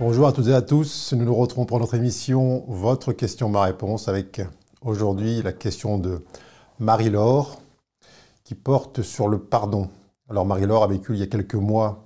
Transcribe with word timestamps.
Bonjour 0.00 0.28
à 0.28 0.32
toutes 0.32 0.46
et 0.46 0.54
à 0.54 0.62
tous. 0.62 1.12
Nous 1.12 1.24
nous 1.24 1.34
retrouvons 1.34 1.66
pour 1.66 1.80
notre 1.80 1.96
émission 1.96 2.64
Votre 2.68 3.12
question, 3.12 3.48
ma 3.48 3.62
réponse 3.62 4.06
avec 4.06 4.40
aujourd'hui 4.80 5.42
la 5.42 5.52
question 5.52 5.98
de 5.98 6.24
Marie-Laure 6.78 7.60
qui 8.44 8.54
porte 8.54 9.02
sur 9.02 9.26
le 9.26 9.40
pardon. 9.40 9.90
Alors 10.28 10.46
Marie-Laure 10.46 10.84
a 10.84 10.86
vécu 10.86 11.14
il 11.14 11.18
y 11.18 11.24
a 11.24 11.26
quelques 11.26 11.56
mois 11.56 12.04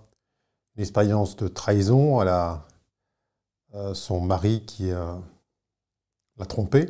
une 0.74 0.80
expérience 0.80 1.36
de 1.36 1.48
trahison. 1.48 2.22
Elle 2.22 2.28
a 2.28 2.66
euh, 3.74 3.92
son 3.92 4.22
mari 4.22 4.64
qui 4.64 4.90
euh, 4.90 5.12
l'a 6.38 6.46
trompée. 6.46 6.88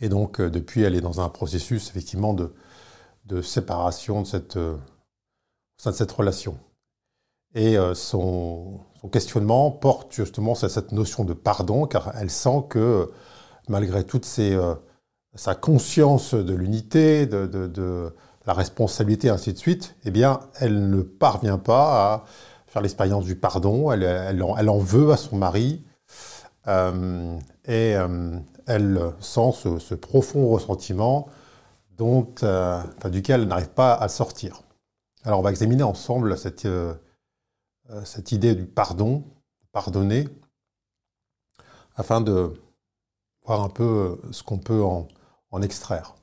Et 0.00 0.10
donc 0.10 0.42
euh, 0.42 0.50
depuis, 0.50 0.82
elle 0.82 0.94
est 0.94 1.00
dans 1.00 1.22
un 1.22 1.30
processus 1.30 1.88
effectivement 1.88 2.34
de, 2.34 2.52
séparation 3.40 4.20
de 4.20 4.26
cette 5.78 6.12
relation. 6.12 6.58
Et 7.54 7.76
son, 7.94 8.80
son 9.00 9.08
questionnement 9.08 9.70
porte 9.70 10.12
justement 10.12 10.54
sur 10.54 10.70
cette 10.70 10.92
notion 10.92 11.24
de 11.24 11.32
pardon, 11.32 11.86
car 11.86 12.12
elle 12.18 12.30
sent 12.30 12.64
que 12.68 13.10
malgré 13.68 14.04
toute 14.04 14.26
euh, 14.38 14.74
sa 15.34 15.54
conscience 15.54 16.34
de 16.34 16.54
l'unité, 16.54 17.26
de, 17.26 18.12
la 18.46 18.54
responsabilité, 18.54 19.28
ainsi 19.28 19.52
de 19.52 19.58
suite, 19.58 19.94
eh 20.04 20.10
bien, 20.10 20.40
elle 20.58 20.88
ne 20.88 21.02
parvient 21.02 21.58
pas 21.58 22.14
à 22.14 22.24
faire 22.66 22.80
l'expérience 22.80 23.24
du 23.24 23.36
pardon. 23.36 23.92
Elle, 23.92 24.42
en, 24.42 24.78
veut 24.78 25.12
à 25.12 25.18
son 25.18 25.36
mari 25.36 25.84
euh, 26.66 27.38
et 27.66 27.94
euh, 27.94 28.38
elle 28.66 29.00
sent 29.20 29.52
ce, 29.78 29.94
profond 29.94 30.48
ressentiment 30.48 31.28
dont, 31.98 32.26
duquel 33.04 33.42
elle 33.42 33.48
n'arrive 33.48 33.70
pas 33.70 33.94
à 33.94 34.08
sortir. 34.08 34.62
Alors, 35.24 35.40
on 35.40 35.42
va 35.42 35.50
examiner 35.50 35.82
ensemble 35.82 36.38
cette 36.38 36.64
euh, 36.64 36.94
cette 38.04 38.32
idée 38.32 38.54
du 38.54 38.66
pardon, 38.66 39.24
pardonner, 39.72 40.28
afin 41.96 42.20
de 42.20 42.54
voir 43.44 43.62
un 43.62 43.68
peu 43.68 44.20
ce 44.30 44.42
qu'on 44.42 44.58
peut 44.58 44.82
en, 44.82 45.08
extraire. 45.62 46.14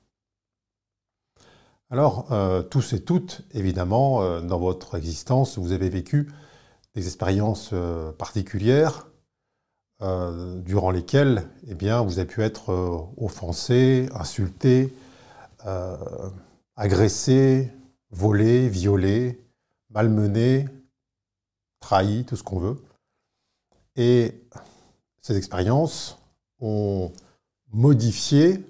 Alors, 1.90 2.32
euh, 2.32 2.62
tous 2.62 2.94
et 2.94 3.04
toutes, 3.04 3.42
évidemment, 3.52 4.22
euh, 4.22 4.40
dans 4.40 4.60
votre 4.60 4.96
existence, 4.96 5.58
vous 5.58 5.72
avez 5.72 5.90
vécu 5.90 6.32
des 6.94 7.06
expériences 7.08 7.74
particulières 8.18 9.08
durant 10.00 10.92
lesquelles 10.92 11.50
eh 11.68 11.74
bien, 11.76 12.02
vous 12.02 12.20
avez 12.20 12.28
pu 12.28 12.42
être 12.42 13.10
offensé, 13.18 14.08
insulté, 14.14 14.96
agressé, 16.78 17.72
volé, 18.12 18.70
violé, 18.70 19.44
malmené, 19.90 20.68
trahi, 21.86 22.26
tout 22.26 22.36
ce 22.36 22.42
qu'on 22.42 22.60
veut. 22.60 22.84
Et 23.96 24.44
ces 25.22 25.38
expériences 25.38 26.18
ont 26.60 27.14
modifié 27.72 28.66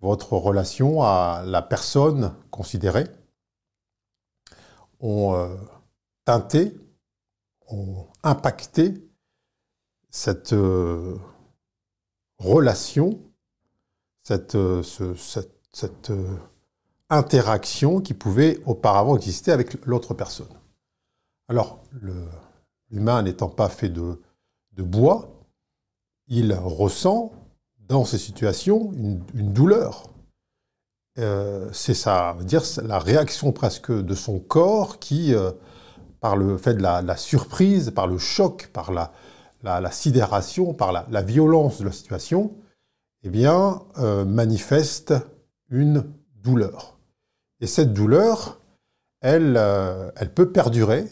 votre 0.00 0.32
relation 0.32 1.02
à 1.02 1.42
la 1.44 1.60
personne 1.60 2.34
considérée, 2.50 3.06
ont 5.00 5.34
euh, 5.34 5.54
teinté, 6.24 6.74
ont 7.68 8.06
impacté 8.22 8.94
cette 10.08 10.54
euh, 10.54 11.18
relation, 12.38 13.20
cette, 14.22 14.54
euh, 14.54 14.82
cette 14.82 16.12
interaction 17.10 18.00
qui 18.00 18.14
pouvait 18.14 18.62
auparavant 18.64 19.14
exister 19.16 19.52
avec 19.52 19.84
l'autre 19.84 20.14
personne. 20.14 20.59
Alors, 21.50 21.80
l'humain 22.92 23.22
n'étant 23.22 23.48
pas 23.48 23.68
fait 23.68 23.88
de, 23.88 24.16
bois, 24.78 25.28
il 26.28 26.54
ressent 26.54 27.32
dans 27.88 28.04
ces 28.04 28.18
situations 28.18 28.92
une, 28.92 29.52
douleur. 29.52 30.04
Euh, 31.18 31.68
c'est 31.72 31.94
ça, 31.94 32.36
dire 32.42 32.62
la 32.84 33.00
réaction 33.00 33.50
presque 33.50 33.90
de 33.90 34.14
son 34.14 34.38
corps 34.38 35.00
qui, 35.00 35.34
euh, 35.34 35.50
par 36.20 36.36
le 36.36 36.56
fait 36.56 36.74
de 36.74 36.82
la, 36.82 37.16
surprise, 37.16 37.90
par 37.90 38.06
le 38.06 38.16
choc, 38.16 38.70
par 38.72 38.92
la, 38.92 39.90
sidération, 39.90 40.72
par 40.72 40.92
la, 40.92 41.22
violence 41.22 41.80
de 41.80 41.84
la 41.84 41.92
situation, 41.92 42.56
eh 43.24 43.28
bien, 43.28 43.82
euh, 43.98 44.24
manifeste 44.24 45.14
une 45.68 46.04
douleur. 46.36 46.96
Et 47.60 47.66
cette 47.66 47.92
douleur, 47.92 48.60
elle, 49.20 49.56
elle 50.16 50.32
peut 50.32 50.52
perdurer 50.52 51.06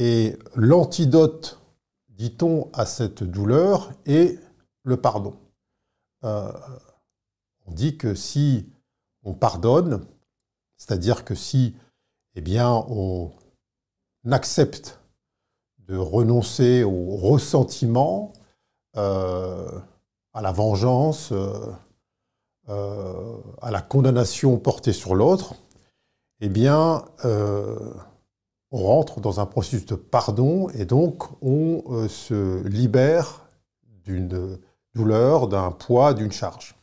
et 0.00 0.38
l'antidote, 0.56 1.60
dit-on, 2.08 2.70
à 2.72 2.86
cette 2.86 3.22
douleur 3.22 3.92
est 4.06 4.38
le 4.82 4.96
pardon. 4.96 5.36
Euh, 6.24 6.50
on 7.66 7.72
dit 7.72 7.98
que 7.98 8.14
si 8.14 8.66
on 9.24 9.34
pardonne, 9.34 10.06
c'est-à-dire 10.78 11.22
que 11.22 11.34
si 11.34 11.76
eh 12.34 12.40
bien, 12.40 12.82
on 12.88 13.30
accepte 14.30 15.00
de 15.80 15.98
renoncer 15.98 16.82
au 16.82 17.16
ressentiment, 17.16 18.32
euh, 18.96 19.68
à 20.32 20.40
la 20.40 20.52
vengeance, 20.52 21.30
euh, 21.32 21.74
à 23.60 23.70
la 23.70 23.82
condamnation 23.82 24.56
portée 24.56 24.94
sur 24.94 25.14
l'autre, 25.14 25.56
eh 26.40 26.48
bien, 26.48 27.04
on 28.70 28.78
rentre 28.78 29.20
dans 29.20 29.40
un 29.40 29.46
processus 29.46 29.86
de 29.86 29.94
pardon 29.94 30.68
et 30.70 30.84
donc 30.84 31.24
on 31.42 31.82
euh, 31.88 32.08
se 32.08 32.66
libère 32.66 33.46
d'une 34.04 34.58
douleur, 34.94 35.48
d'un 35.48 35.70
poids, 35.70 36.14
d'une 36.14 36.32
charge. 36.32 36.74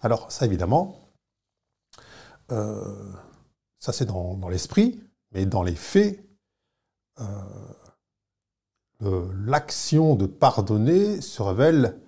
Alors 0.00 0.30
ça 0.30 0.46
évidemment, 0.46 1.00
euh, 2.50 3.12
ça 3.78 3.92
c'est 3.92 4.06
dans, 4.06 4.48
l'esprit, 4.48 5.00
mais 5.32 5.46
dans 5.46 5.62
les 5.62 5.74
faits, 5.74 6.24
euh, 7.20 7.24
l'action 9.44 10.14
de 10.14 10.26
pardonner 10.26 11.20
se 11.20 11.42
révèle 11.42 12.00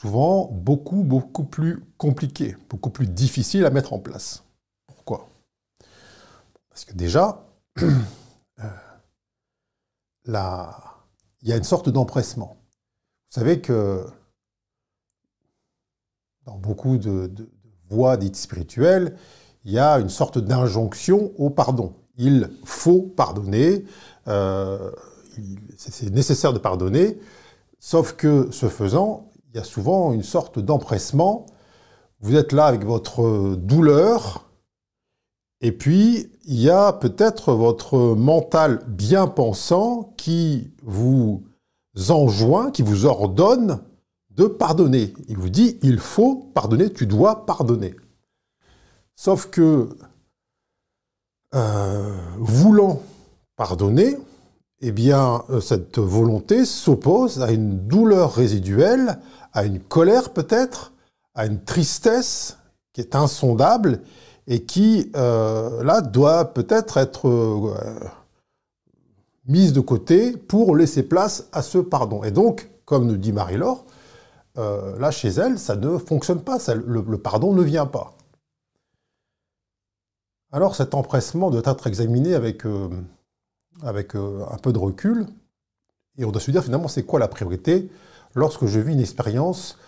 souvent 0.00 0.46
beaucoup, 0.46 1.02
beaucoup 1.02 1.44
plus 1.44 1.84
compliquée, 1.98 2.56
beaucoup 2.68 2.90
plus 2.90 3.06
difficile 3.06 3.64
à 3.64 3.70
mettre 3.70 3.92
en 3.92 3.98
place. 3.98 4.44
Pourquoi? 4.86 5.28
Parce 6.68 6.84
que 6.84 6.94
déjà, 6.94 7.49
Euh, 7.78 8.66
il 11.42 11.48
y 11.48 11.52
a 11.52 11.56
une 11.56 11.64
sorte 11.64 11.88
d'empressement. 11.88 12.58
Vous 13.30 13.40
savez 13.40 13.60
que 13.60 14.04
dans 16.44 16.58
beaucoup 16.58 16.98
de, 16.98 17.30
voies 17.88 18.16
dites 18.16 18.36
spirituelles, 18.36 19.16
il 19.64 19.72
y 19.72 19.78
a 19.78 19.98
une 19.98 20.08
sorte 20.08 20.38
d'injonction 20.38 21.32
au 21.38 21.50
pardon. 21.50 21.94
Il 22.16 22.50
faut 22.64 23.02
pardonner, 23.02 23.84
euh, 24.28 24.90
c'est 25.76 26.10
nécessaire 26.10 26.52
de 26.52 26.58
pardonner, 26.58 27.18
sauf 27.78 28.12
que 28.12 28.48
ce 28.50 28.68
faisant, 28.68 29.30
il 29.48 29.56
y 29.56 29.60
a 29.60 29.64
souvent 29.64 30.12
une 30.12 30.22
sorte 30.22 30.58
d'empressement. 30.58 31.46
Vous 32.20 32.36
êtes 32.36 32.52
là 32.52 32.66
avec 32.66 32.84
votre 32.84 33.56
douleur, 33.56 34.49
et 35.60 35.72
puis, 35.72 36.30
il 36.44 36.60
y 36.60 36.70
a 36.70 36.92
peut-être 36.92 37.52
votre 37.52 37.98
mental 38.14 38.82
bien 38.88 39.26
pensant 39.26 40.14
qui 40.16 40.72
vous 40.82 41.42
enjoint, 42.08 42.70
qui 42.70 42.82
vous 42.82 43.04
ordonne 43.04 43.80
de 44.30 44.46
pardonner. 44.46 45.12
Il 45.28 45.36
vous 45.36 45.50
dit, 45.50 45.78
il 45.82 45.98
faut 45.98 46.36
pardonner, 46.54 46.90
tu 46.90 47.06
dois 47.06 47.44
pardonner. 47.44 47.94
Sauf 49.16 49.50
que, 49.50 49.90
euh, 51.54 52.16
voulant 52.38 53.02
pardonner, 53.56 54.16
eh 54.80 54.92
bien, 54.92 55.42
euh, 55.50 55.60
cette 55.60 55.98
volonté 55.98 56.64
s'oppose 56.64 57.42
à 57.42 57.50
une 57.50 57.86
douleur 57.86 58.32
résiduelle, 58.32 59.18
à 59.52 59.64
une 59.64 59.78
colère 59.78 60.30
peut-être, 60.32 60.94
à 61.34 61.44
une 61.44 61.62
tristesse 61.62 62.56
qui 62.94 63.02
est 63.02 63.14
insondable 63.14 64.00
et 64.46 64.64
qui, 64.64 65.10
euh, 65.16 65.82
là, 65.82 66.00
doit 66.00 66.52
peut-être 66.52 66.96
être, 66.96 67.28
euh, 67.28 68.00
mise 69.46 69.72
de 69.72 69.80
côté 69.80 70.36
pour 70.36 70.76
laisser 70.76 71.02
place 71.02 71.48
à 71.52 71.62
ce 71.62 71.78
pardon. 71.78 72.22
Et 72.24 72.30
donc, 72.30 72.70
comme 72.84 73.06
nous 73.06 73.16
dit 73.16 73.32
Marie-Laure, 73.32 73.84
euh, 74.58 74.98
là, 74.98 75.10
chez 75.10 75.28
elle, 75.28 75.58
ça 75.58 75.76
ne 75.76 75.98
fonctionne 75.98 76.42
pas, 76.42 76.58
le, 76.74 77.18
pardon 77.18 77.52
ne 77.52 77.62
vient 77.62 77.86
pas. 77.86 78.12
Alors, 80.52 80.74
cet 80.74 80.94
empressement 80.94 81.50
doit 81.50 81.62
être 81.64 81.86
examiné 81.86 82.34
avec, 82.34 82.64
avec 83.82 84.16
un 84.16 84.56
peu 84.60 84.72
de 84.72 84.78
recul, 84.78 85.26
et 86.18 86.24
on 86.24 86.32
doit 86.32 86.40
se 86.40 86.50
dire 86.50 86.64
finalement, 86.64 86.88
c'est 86.88 87.04
quoi 87.04 87.20
la 87.20 87.28
priorité 87.28 87.88
lorsque 88.34 88.66
je 88.66 88.80
vis 88.80 88.94
une 88.94 89.00
expérience 89.00 89.78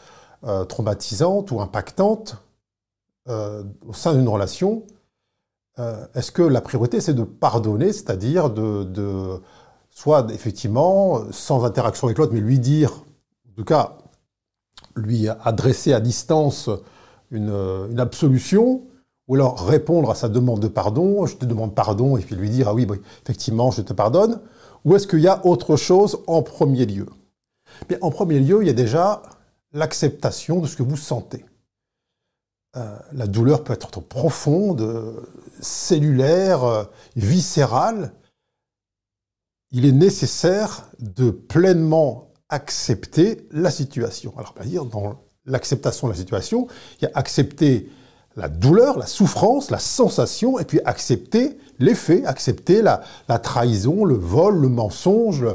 traumatisante 0.68 1.50
ou 1.50 1.60
impactante 1.60 2.36
euh, 3.28 3.62
au 3.86 3.92
sein 3.92 4.14
d'une 4.14 4.28
relation, 4.28 4.84
euh, 5.78 6.06
est-ce 6.14 6.32
que 6.32 6.42
la 6.42 6.60
priorité 6.60 7.00
c'est 7.00 7.14
de 7.14 7.22
pardonner, 7.22 7.92
c'est-à-dire 7.92 8.50
de, 8.50 9.40
soit 9.90 10.26
effectivement 10.32 11.30
sans 11.30 11.64
interaction 11.64 12.08
avec 12.08 12.18
l'autre, 12.18 12.32
mais 12.32 12.40
lui 12.40 12.58
dire, 12.58 13.04
en 13.50 13.54
tout 13.56 13.64
cas, 13.64 13.98
lui 14.96 15.28
adresser 15.28 15.92
à 15.92 16.00
distance 16.00 16.68
une, 17.30 17.98
absolution, 17.98 18.82
ou 19.28 19.36
alors 19.36 19.66
répondre 19.66 20.10
à 20.10 20.14
sa 20.14 20.28
demande 20.28 20.60
de 20.60 20.68
pardon, 20.68 21.24
je 21.26 21.36
te 21.36 21.44
demande 21.46 21.74
pardon, 21.74 22.16
et 22.16 22.20
puis 22.20 22.34
lui 22.34 22.50
dire, 22.50 22.68
ah 22.68 22.74
oui, 22.74 22.86
effectivement, 23.22 23.70
je 23.70 23.82
te 23.82 23.92
pardonne, 23.92 24.40
ou 24.84 24.96
est-ce 24.96 25.06
qu'il 25.06 25.20
y 25.20 25.28
a 25.28 25.44
autre 25.46 25.76
chose 25.76 26.18
en 26.26 26.42
premier 26.42 26.86
lieu? 26.86 27.06
Mais 27.88 27.98
En 28.02 28.10
premier 28.10 28.40
lieu, 28.40 28.62
il 28.62 28.66
y 28.66 28.70
a 28.70 28.74
déjà 28.74 29.22
l'acceptation 29.72 30.60
de 30.60 30.66
ce 30.66 30.76
que 30.76 30.82
vous 30.82 30.96
sentez. 30.96 31.44
Euh, 32.76 32.98
la 33.12 33.26
douleur 33.26 33.64
peut 33.64 33.72
être 33.72 34.00
profonde, 34.00 35.22
cellulaire, 35.60 36.88
viscérale. 37.16 38.12
Il 39.70 39.84
est 39.86 39.92
nécessaire 39.92 40.88
de 40.98 41.30
pleinement 41.30 42.32
accepter 42.48 43.46
la 43.50 43.70
situation. 43.70 44.34
Alors, 44.36 44.52
pas 44.52 44.64
dire 44.64 44.84
dans 44.84 45.20
l'acceptation 45.46 46.06
de 46.06 46.12
la 46.12 46.18
situation, 46.18 46.68
il 47.00 47.04
y 47.04 47.06
a 47.06 47.10
accepter 47.14 47.90
la 48.36 48.48
douleur, 48.48 48.98
la 48.98 49.06
souffrance, 49.06 49.70
la 49.70 49.78
sensation, 49.78 50.58
et 50.58 50.64
puis 50.64 50.80
accepter 50.84 51.58
les 51.78 51.94
faits, 51.94 52.24
accepter 52.26 52.82
la, 52.82 53.02
trahison, 53.38 54.04
le 54.04 54.14
vol, 54.14 54.60
le 54.60 54.68
mensonge, 54.68 55.46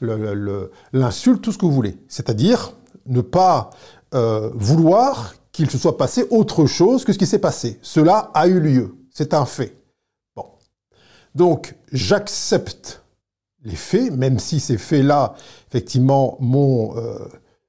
l'insulte, 0.00 1.42
tout 1.42 1.52
ce 1.52 1.58
que 1.58 1.66
vous 1.66 1.72
voulez. 1.72 1.98
C'est-à-dire 2.08 2.72
ne 3.06 3.20
pas 3.20 3.70
euh, 4.14 4.50
vouloir 4.54 5.34
qu'il 5.54 5.70
se 5.70 5.78
soit 5.78 5.96
passé 5.96 6.26
autre 6.30 6.66
chose 6.66 7.04
que 7.04 7.12
ce 7.12 7.18
qui 7.18 7.26
s'est 7.26 7.38
passé. 7.38 7.78
Cela 7.80 8.30
a 8.34 8.48
eu 8.48 8.60
lieu, 8.60 8.96
c'est 9.10 9.32
un 9.32 9.46
fait. 9.46 9.78
Bon. 10.34 10.46
Donc, 11.34 11.76
j'accepte 11.92 13.02
les 13.62 13.76
faits, 13.76 14.12
même 14.12 14.40
si 14.40 14.58
ces 14.58 14.76
faits-là, 14.76 15.34
effectivement, 15.68 16.36
m'ont 16.40 16.96
euh, 16.96 17.18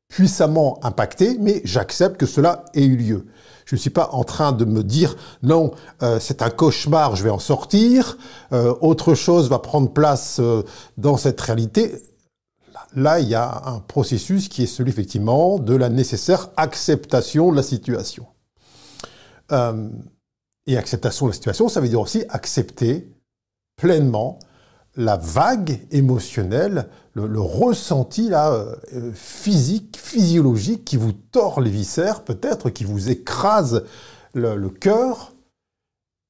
puissamment 0.10 0.80
impacté, 0.84 1.38
mais 1.40 1.62
j'accepte 1.64 2.18
que 2.18 2.26
cela 2.26 2.66
ait 2.74 2.86
eu 2.86 2.98
lieu. 2.98 3.28
Je 3.66 3.76
ne 3.76 3.80
suis 3.80 3.92
pas 3.92 4.10
en 4.14 4.24
train 4.24 4.52
de 4.52 4.66
me 4.66 4.84
dire 4.84 5.16
non, 5.44 5.72
euh, 6.02 6.20
c'est 6.20 6.42
un 6.42 6.50
cauchemar, 6.50 7.16
je 7.16 7.24
vais 7.24 7.30
en 7.30 7.40
sortir, 7.40 8.18
euh, 8.52 8.74
autre 8.82 9.14
chose 9.14 9.48
va 9.48 9.60
prendre 9.60 9.92
place 9.92 10.42
dans 10.98 11.18
cette 11.18 11.40
réalité. 11.40 12.02
Là, 12.96 13.20
il 13.20 13.28
y 13.28 13.36
a 13.36 13.64
un 13.66 13.80
processus 13.80 14.48
qui 14.48 14.64
est 14.64 14.68
celui 14.68 14.92
effectivement 14.92 15.60
de 15.60 15.76
la 15.76 15.90
nécessaire 15.90 16.50
acceptation 16.56 17.52
de 17.52 17.58
la 17.58 17.64
situation. 17.64 18.28
et 20.68 20.78
acceptation 20.78 21.28
de 21.28 21.32
la 21.32 21.36
situation, 21.36 21.70
ça 21.70 21.82
veut 21.82 21.90
dire 21.90 22.02
aussi 22.02 22.24
accepter 22.30 23.08
pleinement 23.76 24.40
la 24.96 25.18
vague 25.18 25.86
émotionnelle, 25.92 26.88
le, 27.14 27.40
ressenti 27.40 28.30
là, 28.30 28.52
euh, 28.94 29.12
physique, 29.14 29.98
physiologique 29.98 30.86
qui 30.86 30.98
vous 30.98 31.14
tord 31.14 31.62
les 31.62 31.70
viscères, 31.70 32.24
peut-être, 32.24 32.70
qui 32.70 32.84
vous 32.84 33.10
écrase 33.10 33.86
le, 34.34 34.70
cœur. 34.70 35.34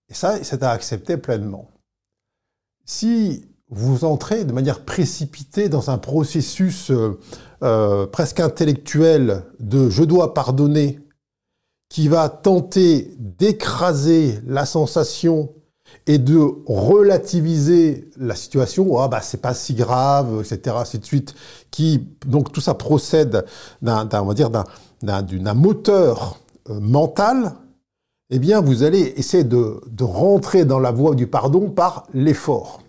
Et 0.09 0.13
ça, 0.13 0.44
c'est 0.44 0.63
à 0.63 0.71
accepter 0.71 1.17
pleinement. 1.17 1.69
Si 2.85 3.47
vous 3.69 4.06
entrez 4.06 4.45
de 4.45 4.53
manière 4.53 4.85
précipitée 4.85 5.69
dans 5.69 5.89
un 5.89 5.97
processus 5.97 6.91
euh, 6.91 7.19
euh, 7.63 8.06
presque 8.06 8.39
intellectuel 8.39 9.44
de 9.59 9.89
je 9.89 10.03
dois 10.03 10.33
pardonner, 10.33 11.00
qui 11.89 12.07
va 12.07 12.29
tenter 12.29 13.13
d'écraser 13.17 14.39
la 14.45 14.65
sensation 14.65 15.50
et 16.07 16.17
de 16.17 16.39
relativiser 16.65 18.09
la 18.17 18.35
situation, 18.35 19.00
ah 19.00 19.07
bah 19.07 19.21
c'est 19.21 19.41
pas 19.41 19.53
si 19.53 19.73
grave, 19.75 20.41
etc., 20.41 20.75
ainsi 20.79 21.00
qui 21.71 22.07
donc 22.25 22.51
tout 22.51 22.62
ça 22.62 22.73
procède 22.73 23.45
d'un, 23.81 24.07
on 24.13 24.25
va 24.25 24.63
d'un, 25.01 25.53
moteur 25.53 26.39
euh, 26.69 26.79
mental, 26.79 27.53
eh 28.29 28.39
bien 28.39 28.62
vous 28.62 28.83
allez 28.83 29.13
essayer 29.17 29.44
de, 29.44 29.81
de 29.89 30.03
rentrer 30.03 30.65
dans 30.65 30.79
la 30.79 30.91
voie 30.91 31.15
du 31.15 31.27
pardon 31.27 31.69
par 31.69 32.07
l'effort. 32.13 32.81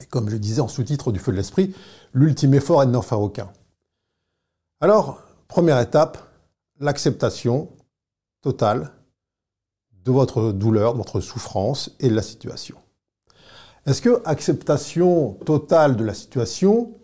Et 0.00 0.06
comme 0.06 0.28
je 0.28 0.36
disais 0.36 0.60
en 0.60 0.68
sous-titre 0.68 1.12
du 1.12 1.18
feu 1.18 1.32
de 1.32 1.36
l'esprit, 1.36 1.74
l'ultime 2.12 2.54
effort 2.54 2.82
est 2.82 2.86
de 2.86 2.92
n'en 2.92 3.02
faire 3.02 3.20
aucun. 3.20 3.50
Alors, 4.80 5.22
première 5.48 5.80
étape, 5.80 6.18
l'acceptation 6.78 7.68
totale 8.42 8.92
de 10.04 10.12
votre 10.12 10.52
douleur, 10.52 10.92
de 10.92 10.98
votre 10.98 11.20
souffrance 11.20 11.90
et 12.00 12.08
de 12.08 12.14
la 12.14 12.22
situation. 12.22 12.76
Est-ce 13.86 14.02
que 14.02 14.22
acceptation 14.24 15.34
totale 15.44 15.96
de 15.96 16.04
la 16.04 16.14
situation, 16.14 16.94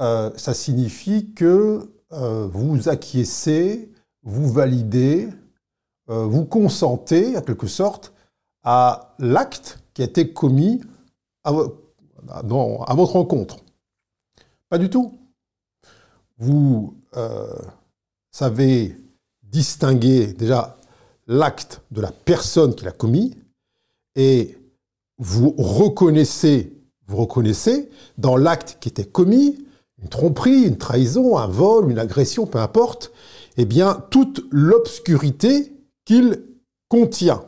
euh, 0.00 0.30
ça 0.36 0.54
signifie 0.54 1.32
que 1.34 1.90
euh, 2.12 2.46
vous 2.50 2.88
acquiescez, 2.88 3.92
vous 4.22 4.50
validez, 4.50 5.28
euh, 6.10 6.24
vous 6.24 6.44
consentez, 6.44 7.36
en 7.36 7.42
quelque 7.42 7.66
sorte, 7.66 8.12
à 8.62 9.14
l'acte 9.18 9.78
qui 9.92 10.02
a 10.02 10.06
été 10.06 10.32
commis 10.32 10.80
à, 11.44 11.52
à 12.28 12.94
votre 12.94 13.12
rencontre 13.12 13.58
Pas 14.68 14.78
du 14.78 14.90
tout. 14.90 15.18
Vous 16.38 16.96
savez 18.32 18.96
distinguer 19.42 20.32
déjà 20.32 20.76
l'acte 21.26 21.82
de 21.90 22.00
la 22.00 22.10
personne 22.10 22.74
qui 22.74 22.84
l'a 22.84 22.92
commis 22.92 23.36
et 24.16 24.58
vous 25.18 25.54
reconnaissez, 25.56 26.72
vous 27.06 27.16
reconnaissez 27.18 27.88
dans 28.18 28.36
l'acte 28.36 28.78
qui 28.80 28.88
était 28.88 29.04
commis, 29.04 29.64
une 30.02 30.08
tromperie, 30.08 30.64
une 30.64 30.76
trahison, 30.76 31.38
un 31.38 31.46
vol, 31.46 31.90
une 31.90 31.98
agression, 31.98 32.46
peu 32.46 32.58
importe, 32.58 33.12
eh 33.56 33.64
bien, 33.64 34.04
toute 34.10 34.44
l'obscurité 34.50 35.72
qu'il 36.04 36.42
contient. 36.88 37.44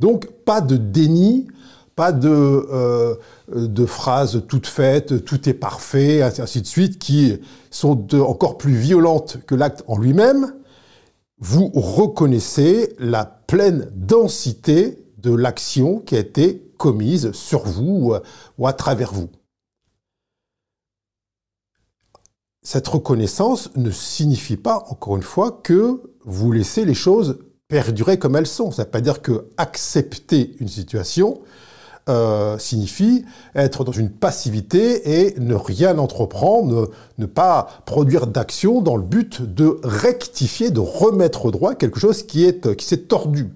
Donc, 0.00 0.26
pas 0.44 0.60
de 0.60 0.76
déni, 0.76 1.46
pas 1.94 2.12
de, 2.12 2.28
euh, 2.28 3.14
de 3.54 3.86
phrases 3.86 4.42
toutes 4.48 4.66
faites, 4.66 5.24
tout 5.24 5.48
est 5.48 5.54
parfait, 5.54 6.22
ainsi 6.22 6.60
de 6.60 6.66
suite, 6.66 6.98
qui 6.98 7.38
sont 7.70 8.14
encore 8.14 8.58
plus 8.58 8.74
violentes 8.74 9.38
que 9.46 9.54
l'acte 9.54 9.84
en 9.86 9.98
lui-même, 9.98 10.54
vous 11.38 11.70
reconnaissez 11.74 12.94
la 12.98 13.24
pleine 13.24 13.90
densité 13.94 15.04
de 15.18 15.34
l'action 15.34 15.98
qui 15.98 16.16
a 16.16 16.20
été 16.20 16.72
commise 16.78 17.32
sur 17.32 17.64
vous 17.64 18.14
ou 18.58 18.66
à 18.66 18.72
travers 18.72 19.12
vous. 19.12 19.28
Cette 22.64 22.86
reconnaissance 22.86 23.70
ne 23.76 23.90
signifie 23.90 24.56
pas, 24.56 24.84
encore 24.88 25.16
une 25.16 25.22
fois, 25.22 25.60
que 25.64 26.00
vous 26.24 26.52
laissez 26.52 26.84
les 26.84 26.94
choses 26.94 27.38
perdurer 27.66 28.18
comme 28.18 28.36
elles 28.36 28.46
sont. 28.46 28.70
Ça 28.70 28.82
ne 28.82 28.86
veut 28.86 28.90
pas 28.90 29.00
dire 29.00 29.20
que 29.20 29.48
accepter 29.56 30.54
une 30.60 30.68
situation, 30.68 31.40
euh, 32.08 32.58
signifie 32.58 33.24
être 33.54 33.84
dans 33.84 33.92
une 33.92 34.10
passivité 34.10 35.24
et 35.24 35.38
ne 35.38 35.54
rien 35.54 35.98
entreprendre, 35.98 36.90
ne, 37.18 37.26
pas 37.26 37.68
produire 37.86 38.26
d'action 38.26 38.80
dans 38.80 38.96
le 38.96 39.04
but 39.04 39.42
de 39.42 39.78
rectifier, 39.84 40.70
de 40.70 40.80
remettre 40.80 41.46
au 41.46 41.50
droit 41.50 41.74
quelque 41.74 42.00
chose 42.00 42.24
qui 42.24 42.44
est 42.44 42.76
qui 42.76 42.86
s'est 42.86 43.02
tordu. 43.02 43.54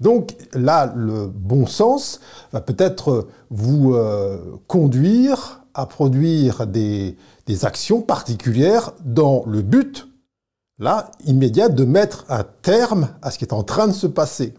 Donc 0.00 0.36
là, 0.52 0.92
le 0.94 1.26
bon 1.26 1.66
sens 1.66 2.20
va 2.52 2.60
peut-être 2.60 3.28
vous 3.50 3.94
euh, 3.94 4.38
conduire 4.66 5.62
à 5.74 5.86
produire 5.86 6.66
des, 6.66 7.16
des 7.46 7.64
actions 7.64 8.02
particulières 8.02 8.92
dans 9.04 9.44
le 9.46 9.62
but, 9.62 10.08
là, 10.78 11.10
immédiat, 11.24 11.68
de 11.68 11.84
mettre 11.84 12.24
un 12.28 12.44
terme 12.62 13.08
à 13.22 13.30
ce 13.30 13.38
qui 13.38 13.44
est 13.44 13.52
en 13.52 13.62
train 13.62 13.88
de 13.88 13.92
se 13.92 14.06
passer. 14.06 14.54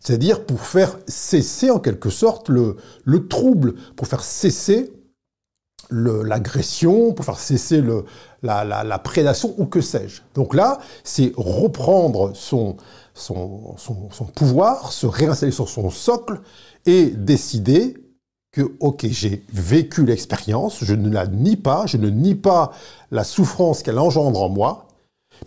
C'est-à-dire 0.00 0.44
pour 0.44 0.60
faire 0.60 0.98
cesser 1.06 1.70
en 1.70 1.78
quelque 1.78 2.10
sorte 2.10 2.48
le, 2.48 2.76
trouble, 3.28 3.74
pour 3.96 4.06
faire 4.06 4.22
cesser 4.22 4.92
l'agression, 5.90 7.12
pour 7.12 7.24
faire 7.24 7.38
cesser 7.38 7.82
la, 8.42 8.98
prédation 8.98 9.54
ou 9.58 9.66
que 9.66 9.80
sais-je. 9.80 10.22
Donc 10.34 10.54
là, 10.54 10.78
c'est 11.04 11.32
reprendre 11.36 12.32
son, 12.34 12.76
pouvoir, 14.34 14.92
se 14.92 15.06
réinstaller 15.06 15.52
sur 15.52 15.68
son 15.68 15.90
socle 15.90 16.40
et 16.86 17.06
décider 17.06 17.96
que, 18.52 18.72
ok, 18.80 19.06
j'ai 19.10 19.44
vécu 19.52 20.04
l'expérience, 20.04 20.82
je 20.82 20.94
ne 20.94 21.10
la 21.10 21.26
nie 21.26 21.56
pas, 21.56 21.86
je 21.86 21.96
ne 21.96 22.08
nie 22.08 22.34
pas 22.34 22.72
la 23.10 23.24
souffrance 23.24 23.82
qu'elle 23.82 23.98
engendre 23.98 24.42
en 24.42 24.48
moi, 24.48 24.87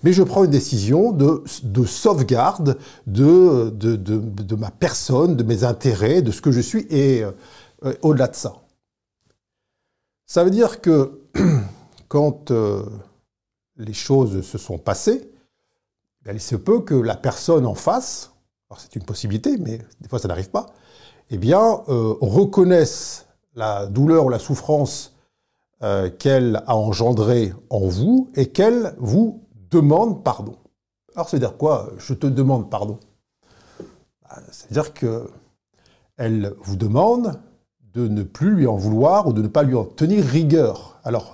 mais 0.04 0.14
je 0.14 0.24
prends 0.24 0.44
une 0.44 0.52
décision 0.52 1.12
de, 1.12 1.44
sauvegarde 1.86 2.78
de, 3.08 4.56
ma 4.56 4.72
personne, 4.72 5.36
de 5.36 5.44
mes 5.44 5.64
intérêts, 5.64 6.22
de 6.22 6.32
ce 6.32 6.42
que 6.42 6.52
je 6.52 6.62
suis, 6.62 6.88
et 6.90 7.24
euh, 7.24 7.94
au-delà 8.02 8.28
de 8.28 8.36
ça. 8.36 8.56
Ça 10.26 10.44
veut 10.44 10.50
dire 10.50 10.82
que 10.82 11.22
quand 12.08 12.52
euh, 12.52 12.84
les 13.78 13.94
choses 13.94 14.42
se 14.42 14.58
sont 14.58 14.78
passées, 14.78 15.30
ben, 16.24 16.34
il 16.34 16.42
se 16.42 16.56
peut 16.56 16.82
que 16.82 16.96
la 16.96 17.16
personne 17.16 17.66
en 17.66 17.76
face, 17.76 18.32
c'est 18.78 18.96
une 18.96 19.04
possibilité, 19.04 19.58
mais 19.58 19.80
des 20.00 20.08
fois 20.08 20.20
ça 20.20 20.28
n'arrive 20.28 20.50
pas, 20.50 20.68
eh 21.30 21.38
bien, 21.38 21.82
euh, 21.90 22.16
reconnaisse 22.22 23.26
la 23.56 23.86
douleur 23.86 24.26
ou 24.26 24.30
la 24.30 24.40
souffrance 24.40 25.16
qu'elle 26.20 26.62
a 26.68 26.76
engendrée 26.76 27.56
en 27.72 27.88
vous 27.88 28.30
et 28.36 28.52
qu'elle 28.52 28.94
vous 29.00 29.42
demande 29.72 30.24
pardon. 30.24 30.56
Alors, 31.16 31.30
c'est-à-dire 31.30 31.58
quoi 31.58 31.90
Je 31.98 32.14
te 32.14 32.28
demande 32.28 32.70
pardon? 32.70 33.00
Bah, 34.24 34.38
c'est-à-dire 34.52 34.94
que 34.94 35.30
elle 36.18 36.54
vous 36.62 36.76
demande 36.76 37.40
de 37.94 38.08
ne 38.08 38.24
plus 38.24 38.52
lui 38.52 38.68
en 38.68 38.76
vouloir 38.76 39.28
ou 39.28 39.34
de 39.34 39.42
ne 39.42 39.48
pas 39.48 39.64
lui 39.64 39.76
en 39.76 39.86
tenir 39.86 40.24
rigueur. 40.24 41.00
Alors, 41.04 41.34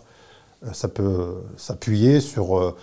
euh, 0.64 0.72
ça 0.74 0.88
peut 0.88 1.44
s'appuyer 1.58 2.22
sur 2.22 2.58
euh, 2.58 2.76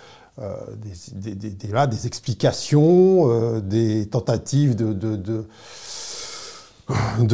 des, 0.77 2.05
explications, 2.05 3.59
des 3.59 4.07
tentatives 4.07 4.75
de 4.75 5.45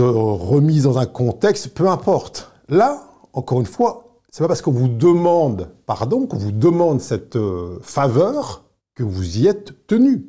remise 0.01 0.83
dans 0.83 0.97
un 0.97 1.05
contexte, 1.05 1.69
peu 1.69 1.89
importe. 1.89 2.51
Là, 2.69 3.03
encore 3.33 3.59
une 3.59 3.65
fois, 3.65 4.10
c'est 4.31 4.43
pas 4.43 4.47
parce 4.47 4.61
qu'on 4.61 4.71
vous 4.71 4.87
demande 4.87 5.69
pardon, 5.85 6.25
qu'on 6.25 6.37
vous 6.37 6.53
demande 6.53 7.01
cette 7.01 7.35
euh, 7.35 7.77
faveur, 7.81 8.63
que 8.95 9.03
vous 9.03 9.39
y 9.39 9.47
êtes 9.47 9.85
tenu. 9.87 10.25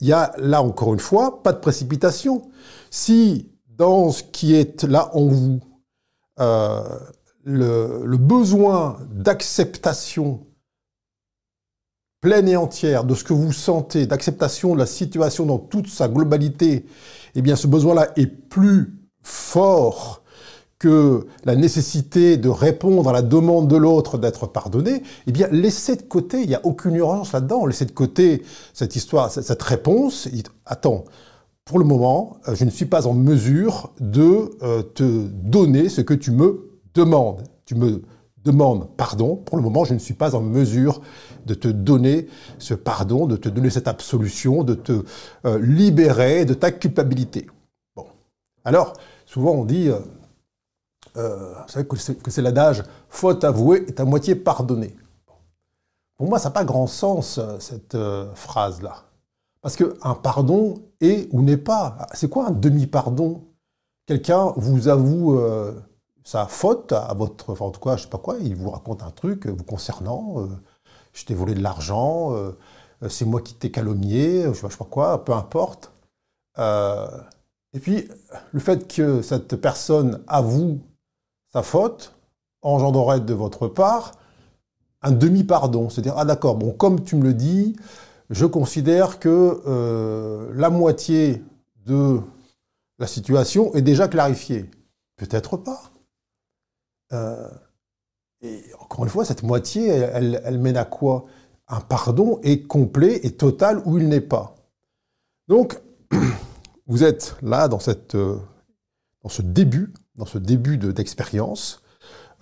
Il 0.00 0.08
y 0.08 0.12
a 0.12 0.32
là, 0.38 0.62
encore 0.62 0.94
une 0.94 1.00
fois, 1.00 1.42
pas 1.42 1.52
de 1.52 1.58
précipitation. 1.58 2.50
Si 2.90 3.50
dans 3.66 4.10
ce 4.10 4.22
qui 4.22 4.54
est 4.54 4.84
là 4.84 5.14
en 5.14 5.26
vous, 5.26 5.60
euh, 6.40 6.82
le, 7.44 8.04
le 8.04 8.16
besoin 8.16 8.98
d'acceptation 9.10 10.46
pleine 12.20 12.48
et 12.48 12.56
entière 12.56 13.04
de 13.04 13.14
ce 13.14 13.22
que 13.22 13.32
vous 13.32 13.52
sentez, 13.52 14.06
d'acceptation 14.06 14.74
de 14.74 14.78
la 14.78 14.86
situation 14.86 15.44
dans 15.44 15.58
toute 15.58 15.88
sa 15.88 16.08
globalité, 16.08 16.86
eh 17.34 17.42
bien 17.42 17.54
ce 17.54 17.66
besoin-là 17.66 18.08
est 18.16 18.26
plus 18.26 18.98
fort 19.22 20.22
que 20.78 21.26
la 21.44 21.56
nécessité 21.56 22.36
de 22.36 22.48
répondre 22.48 23.08
à 23.08 23.12
la 23.12 23.22
demande 23.22 23.68
de 23.68 23.76
l'autre 23.76 24.16
d'être 24.16 24.46
pardonné, 24.46 25.02
eh 25.26 25.32
bien 25.32 25.48
laissez 25.50 25.96
de 25.96 26.02
côté, 26.02 26.42
il 26.42 26.48
n'y 26.48 26.54
a 26.54 26.64
aucune 26.64 26.94
urgence 26.94 27.32
là-dedans, 27.32 27.66
laissez 27.66 27.84
de 27.84 27.92
côté 27.92 28.42
cette 28.72 28.94
histoire, 28.94 29.30
cette 29.30 29.62
réponse. 29.62 30.28
Attends, 30.66 31.04
pour 31.64 31.78
le 31.78 31.84
moment, 31.84 32.38
euh, 32.48 32.54
je 32.54 32.64
ne 32.64 32.70
suis 32.70 32.86
pas 32.86 33.06
en 33.06 33.12
mesure 33.12 33.90
de 34.00 34.50
euh, 34.62 34.82
te 34.82 35.26
donner 35.26 35.88
ce 35.88 36.00
que 36.00 36.14
tu 36.14 36.30
me 36.30 36.70
demandes. 36.94 37.42
Tu 37.66 37.74
me 37.74 38.02
demandes 38.44 38.88
pardon. 38.96 39.36
Pour 39.36 39.56
le 39.56 39.62
moment, 39.62 39.84
je 39.84 39.94
ne 39.94 39.98
suis 39.98 40.14
pas 40.14 40.36
en 40.36 40.40
mesure 40.40 41.02
de 41.44 41.54
te 41.54 41.68
donner 41.68 42.28
ce 42.58 42.72
pardon, 42.72 43.26
de 43.26 43.36
te 43.36 43.48
donner 43.48 43.70
cette 43.70 43.88
absolution, 43.88 44.62
de 44.62 44.74
te 44.74 45.02
euh, 45.44 45.58
libérer 45.60 46.44
de 46.44 46.54
ta 46.54 46.70
culpabilité. 46.70 47.46
Bon. 47.96 48.06
Alors, 48.64 48.92
souvent 49.26 49.52
on 49.52 49.64
dit, 49.64 49.90
euh, 51.18 51.54
euh, 51.54 51.54
vous 51.88 51.96
savez 51.96 52.18
que 52.18 52.30
c'est 52.30 52.42
l'adage 52.42 52.84
faute 53.08 53.44
avouée 53.44 53.84
est 53.88 54.00
à 54.00 54.04
moitié 54.04 54.34
pardonnée. 54.34 54.96
Pour 56.16 56.28
moi, 56.28 56.38
ça 56.38 56.48
n'a 56.48 56.52
pas 56.52 56.64
grand 56.64 56.86
sens, 56.86 57.40
cette 57.60 57.96
phrase-là. 58.34 59.04
Parce 59.60 59.76
qu'un 59.76 60.14
pardon 60.14 60.74
est 61.00 61.28
ou 61.32 61.42
n'est 61.42 61.56
pas. 61.56 62.08
C'est 62.12 62.28
quoi 62.28 62.48
un 62.48 62.50
demi-pardon? 62.50 63.44
Quelqu'un 64.06 64.52
vous 64.56 64.88
avoue 64.88 65.40
sa 66.24 66.46
faute 66.46 66.90
à 66.90 67.14
votre. 67.14 67.50
Enfin, 67.50 67.66
en 67.66 67.70
tout 67.70 67.80
cas, 67.80 67.96
je 67.96 68.02
sais 68.02 68.08
pas 68.08 68.18
quoi, 68.18 68.36
il 68.40 68.56
vous 68.56 68.70
raconte 68.70 69.04
un 69.04 69.12
truc 69.12 69.46
vous 69.46 69.62
concernant 69.62 70.48
je 71.18 71.24
t'ai 71.24 71.34
volé 71.34 71.54
de 71.54 71.62
l'argent, 71.62 72.34
euh, 72.34 72.56
euh, 73.02 73.08
c'est 73.08 73.24
moi 73.24 73.40
qui 73.40 73.54
t'ai 73.54 73.70
calomnié, 73.70 74.44
je 74.44 74.52
sais, 74.52 74.70
sais 74.70 74.76
pas 74.76 74.84
quoi, 74.84 75.24
peu 75.24 75.32
importe. 75.32 75.92
Euh, 76.58 77.08
et 77.72 77.80
puis, 77.80 78.08
le 78.52 78.60
fait 78.60 78.92
que 78.92 79.22
cette 79.22 79.56
personne 79.56 80.22
avoue 80.26 80.80
faute 81.62 82.14
engendrerait 82.62 83.20
de 83.20 83.34
votre 83.34 83.68
part 83.68 84.12
un 85.02 85.12
demi-pardon. 85.12 85.90
C'est-à-dire, 85.90 86.14
ah 86.16 86.24
d'accord, 86.24 86.56
bon, 86.56 86.72
comme 86.72 87.04
tu 87.04 87.16
me 87.16 87.22
le 87.22 87.34
dis, 87.34 87.76
je 88.30 88.46
considère 88.46 89.20
que 89.20 90.50
la 90.54 90.70
moitié 90.70 91.42
de 91.86 92.20
la 92.98 93.06
situation 93.06 93.72
est 93.74 93.82
déjà 93.82 94.08
clarifiée. 94.08 94.68
Peut-être 95.16 95.56
pas. 95.56 95.92
Et 98.40 98.62
encore 98.78 99.04
une 99.04 99.10
fois, 99.10 99.24
cette 99.24 99.42
moitié, 99.42 99.88
elle, 99.88 100.58
mène 100.58 100.76
à 100.76 100.84
quoi? 100.84 101.26
Un 101.66 101.80
pardon 101.80 102.38
est 102.42 102.66
complet 102.66 103.20
et 103.24 103.32
total 103.32 103.82
où 103.84 103.98
il 103.98 104.08
n'est 104.08 104.20
pas. 104.20 104.54
Donc, 105.48 105.80
vous 106.86 107.04
êtes 107.04 107.36
là 107.42 107.68
dans, 107.68 107.80
cette, 107.80 108.14
euh, 108.14 108.38
dans 109.22 109.28
ce 109.28 109.42
début, 109.42 109.92
dans 110.18 110.26
ce 110.26 110.38
début 110.38 110.76
d'expérience. 110.76 111.82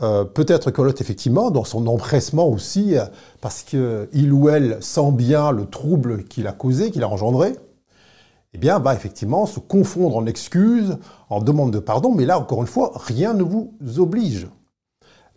Euh, 0.03 0.25
peut-être 0.25 0.71
que 0.71 0.83
l'autre, 0.83 1.01
effectivement, 1.01 1.51
dans 1.51 1.65
son 1.65 1.87
empressement 1.87 2.49
aussi, 2.49 2.99
euh, 2.99 3.05
parce 3.41 3.63
qu'il 3.63 4.33
ou 4.33 4.49
elle 4.49 4.83
sent 4.83 5.13
bien 5.13 5.53
le 5.53 5.67
trouble 5.67 6.25
qu'il 6.25 6.47
a 6.47 6.53
causé, 6.53 6.91
qu'il 6.91 7.03
a 7.03 7.09
engendré, 7.09 7.55
eh 8.53 8.59
bien, 8.59 8.79
va 8.79 8.95
effectivement 8.95 9.47
se 9.47 9.61
confondre 9.61 10.17
en 10.17 10.27
excuses, 10.27 10.99
en 11.31 11.41
demande 11.41 11.73
de 11.73 11.79
pardon, 11.79 12.13
mais 12.15 12.27
là, 12.27 12.39
encore 12.39 12.61
une 12.61 12.67
fois, 12.67 12.93
rien 12.97 13.33
ne 13.33 13.43
vous 13.43 13.75
oblige 13.99 14.49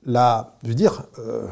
la, 0.05 0.55
je 0.63 0.69
veux 0.69 0.75
dire, 0.75 1.03
euh, 1.19 1.48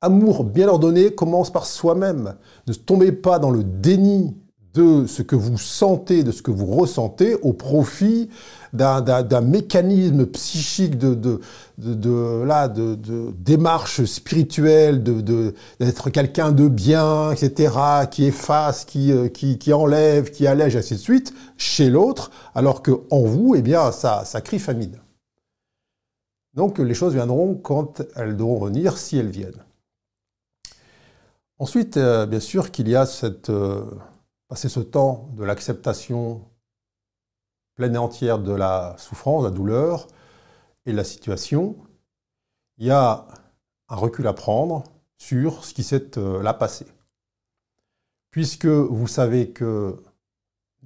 amour 0.00 0.44
bien 0.44 0.68
ordonné 0.68 1.14
commence 1.14 1.50
par 1.50 1.66
soi-même. 1.66 2.34
Ne 2.66 2.74
tombez 2.74 3.12
pas 3.12 3.38
dans 3.38 3.50
le 3.50 3.64
déni 3.64 4.36
de 4.74 5.06
ce 5.06 5.22
que 5.22 5.36
vous 5.36 5.58
sentez, 5.58 6.24
de 6.24 6.32
ce 6.32 6.42
que 6.42 6.50
vous 6.50 6.66
ressentez, 6.66 7.34
au 7.42 7.52
profit 7.52 8.30
d'un 8.72 9.40
mécanisme 9.42 10.24
psychique 10.26 10.96
de, 10.98 11.40
démarche 13.38 14.04
spirituelle, 14.04 15.02
d'être 15.02 16.10
quelqu'un 16.10 16.52
de 16.52 16.68
bien, 16.68 17.32
etc., 17.32 17.74
qui 18.10 18.24
efface, 18.24 18.84
qui, 18.84 19.12
euh, 19.12 19.28
qui, 19.28 19.72
enlève, 19.72 20.30
qui 20.30 20.46
allège, 20.46 20.76
ainsi 20.76 20.94
de 20.94 20.98
suite, 20.98 21.34
chez 21.58 21.90
l'autre, 21.90 22.30
alors 22.54 22.82
que 22.82 22.92
vous, 23.10 23.54
eh 23.56 23.62
bien, 23.62 23.92
ça, 23.92 24.24
ça 24.24 24.40
crie 24.40 24.58
famine. 24.58 24.98
Donc 26.54 26.78
les 26.78 26.94
choses 26.94 27.14
viendront 27.14 27.54
quand 27.54 28.02
elles 28.16 28.36
devront 28.36 28.64
venir, 28.64 28.98
si 28.98 29.16
elles 29.16 29.30
viennent. 29.30 29.64
Ensuite, 31.58 31.96
euh, 31.96 32.26
bien 32.26 32.40
sûr 32.40 32.70
qu'il 32.70 32.88
y 32.88 32.96
a 32.96 33.06
cette, 33.06 33.48
euh, 33.48 33.84
passer 34.52 34.68
ce 34.68 34.80
temps 34.80 35.30
de 35.34 35.44
l'acceptation 35.44 36.42
pleine 37.74 37.94
et 37.94 37.98
entière 37.98 38.38
de 38.38 38.52
la 38.52 38.94
souffrance, 38.98 39.44
de 39.44 39.48
la 39.48 39.54
douleur 39.54 40.08
et 40.84 40.92
de 40.92 40.96
la 40.98 41.04
situation. 41.04 41.74
Il 42.76 42.84
y 42.84 42.90
a 42.90 43.26
un 43.88 43.96
recul 43.96 44.26
à 44.26 44.34
prendre 44.34 44.84
sur 45.16 45.64
ce 45.64 45.72
qui 45.72 45.82
s'est 45.82 46.18
euh, 46.18 46.42
là 46.42 46.52
passé. 46.52 46.84
Puisque 48.30 48.66
vous 48.66 49.06
savez 49.06 49.48
que 49.52 50.02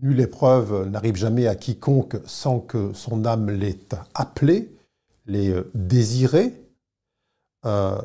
nulle 0.01 0.21
épreuve 0.21 0.89
n'arrive 0.89 1.17
jamais 1.17 1.49
à 1.49 1.57
quiconque 1.57 2.19
sans 2.25 2.61
que 2.61 2.93
son 2.93 3.25
âme 3.25 3.51
l'ait 3.51 3.89
appelée, 4.15 4.77
les 5.25 5.51
euh, 5.51 5.69
désirer, 5.75 6.55
euh, 7.65 8.01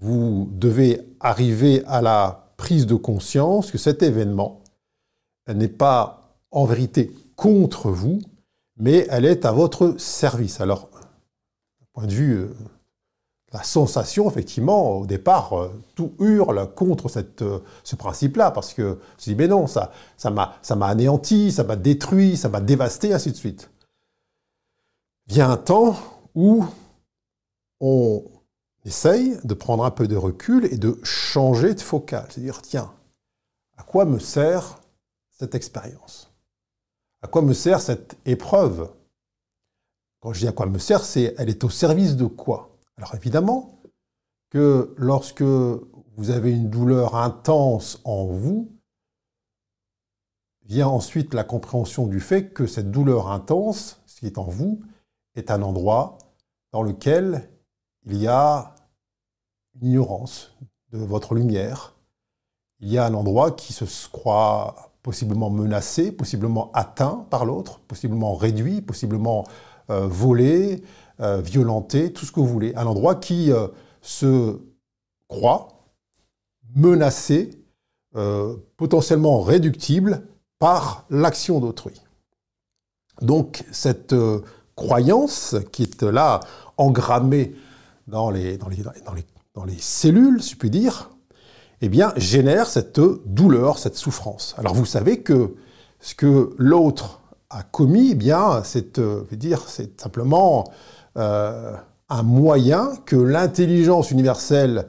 vous 0.00 0.48
devez 0.50 1.00
arriver 1.20 1.84
à 1.86 2.02
la 2.02 2.52
prise 2.56 2.88
de 2.88 2.96
conscience 2.96 3.70
que 3.70 3.78
cet 3.78 4.02
événement 4.02 4.63
n'est 5.52 5.68
pas 5.68 6.36
en 6.50 6.64
vérité 6.64 7.12
contre 7.36 7.90
vous, 7.90 8.20
mais 8.76 9.06
elle 9.10 9.24
est 9.24 9.44
à 9.44 9.52
votre 9.52 9.98
service. 9.98 10.60
Alors, 10.60 10.88
d'un 11.80 11.86
point 11.92 12.06
de 12.06 12.12
vue, 12.12 12.34
euh, 12.36 12.48
la 13.52 13.62
sensation, 13.62 14.28
effectivement, 14.28 14.98
au 14.98 15.06
départ, 15.06 15.52
tout 15.94 16.12
hurle 16.18 16.74
contre 16.74 17.08
cette, 17.08 17.44
ce 17.84 17.94
principe-là, 17.94 18.50
parce 18.50 18.74
que 18.74 18.98
je 19.18 19.24
dis, 19.24 19.36
mais 19.36 19.46
non, 19.46 19.68
ça 19.68 19.92
m'a 20.24 20.58
ça 20.60 20.74
anéanti, 20.74 21.52
ça 21.52 21.62
m'a 21.62 21.76
détruit, 21.76 22.36
ça 22.36 22.48
m'a 22.48 22.60
dévasté, 22.60 23.14
ainsi 23.14 23.30
de 23.30 23.36
suite. 23.36 23.70
Vient 25.28 25.50
un 25.50 25.56
temps 25.56 25.96
où 26.34 26.64
on 27.80 28.24
essaye 28.84 29.38
de 29.44 29.54
prendre 29.54 29.84
un 29.84 29.90
peu 29.90 30.08
de 30.08 30.16
recul 30.16 30.66
et 30.66 30.76
de 30.76 30.98
changer 31.04 31.74
de 31.74 31.80
focale. 31.80 32.26
C'est-à-dire, 32.30 32.60
tiens, 32.60 32.92
à 33.76 33.84
quoi 33.84 34.04
me 34.04 34.18
sert 34.18 34.80
cette 35.34 35.54
expérience. 35.54 36.32
À 37.22 37.28
quoi 37.28 37.42
me 37.42 37.52
sert 37.52 37.80
cette 37.80 38.16
épreuve? 38.24 38.92
Quand 40.20 40.32
je 40.32 40.40
dis 40.40 40.48
à 40.48 40.52
quoi 40.52 40.66
me 40.66 40.78
sert, 40.78 41.04
c'est 41.04 41.34
elle 41.38 41.50
est 41.50 41.64
au 41.64 41.70
service 41.70 42.16
de 42.16 42.26
quoi? 42.26 42.78
Alors 42.96 43.14
évidemment 43.14 43.80
que 44.50 44.94
lorsque 44.96 45.42
vous 45.42 46.30
avez 46.30 46.52
une 46.52 46.70
douleur 46.70 47.16
intense 47.16 48.00
en 48.04 48.26
vous, 48.26 48.70
vient 50.62 50.88
ensuite 50.88 51.34
la 51.34 51.44
compréhension 51.44 52.06
du 52.06 52.20
fait 52.20 52.50
que 52.50 52.66
cette 52.66 52.90
douleur 52.90 53.30
intense, 53.30 54.00
ce 54.06 54.20
qui 54.20 54.26
est 54.26 54.38
en 54.38 54.44
vous, 54.44 54.82
est 55.34 55.50
un 55.50 55.60
endroit 55.62 56.16
dans 56.72 56.82
lequel 56.82 57.50
il 58.06 58.16
y 58.16 58.28
a 58.28 58.74
une 59.74 59.88
ignorance 59.88 60.56
de 60.90 60.98
votre 60.98 61.34
lumière. 61.34 61.94
Il 62.80 62.90
y 62.90 62.98
a 62.98 63.04
un 63.04 63.14
endroit 63.14 63.52
qui 63.52 63.72
se 63.72 64.08
croit 64.08 64.93
possiblement 65.04 65.50
menacé, 65.50 66.10
possiblement 66.10 66.72
atteint 66.72 67.26
par 67.30 67.44
l'autre, 67.44 67.78
possiblement 67.86 68.34
réduit, 68.34 68.80
possiblement 68.80 69.44
voler, 69.88 70.82
violenter, 71.20 72.12
tout 72.12 72.24
ce 72.24 72.32
que 72.32 72.40
vous 72.40 72.48
voulez. 72.48 72.74
Un 72.74 72.86
endroit 72.86 73.14
qui 73.14 73.52
se 74.00 74.58
croit 75.28 75.68
menacé, 76.74 77.62
potentiellement 78.76 79.42
réductible 79.42 80.26
par 80.58 81.04
l'action 81.10 81.60
d'autrui. 81.60 82.00
Donc 83.20 83.62
cette 83.70 84.14
croyance 84.74 85.54
qui 85.70 85.82
est 85.82 86.02
là 86.02 86.40
engrammée 86.78 87.54
dans 88.08 88.30
les 88.30 88.58
cellules, 89.78 90.42
si 90.42 90.54
je 90.54 90.56
puis 90.56 90.70
dire, 90.70 91.10
eh 91.84 91.88
bien, 91.88 92.12
génère 92.16 92.66
cette 92.66 92.98
douleur, 93.26 93.78
cette 93.78 93.96
souffrance. 93.96 94.54
Alors 94.56 94.74
vous 94.74 94.86
savez 94.86 95.20
que 95.20 95.54
ce 96.00 96.14
que 96.14 96.54
l'autre 96.56 97.20
a 97.50 97.62
commis, 97.62 98.12
eh 98.12 98.14
bien, 98.14 98.62
c'est 98.64 98.98
euh, 98.98 99.24
simplement 99.98 100.64
euh, 101.18 101.76
un 102.08 102.22
moyen 102.22 102.92
que 103.04 103.16
l'intelligence 103.16 104.10
universelle 104.10 104.88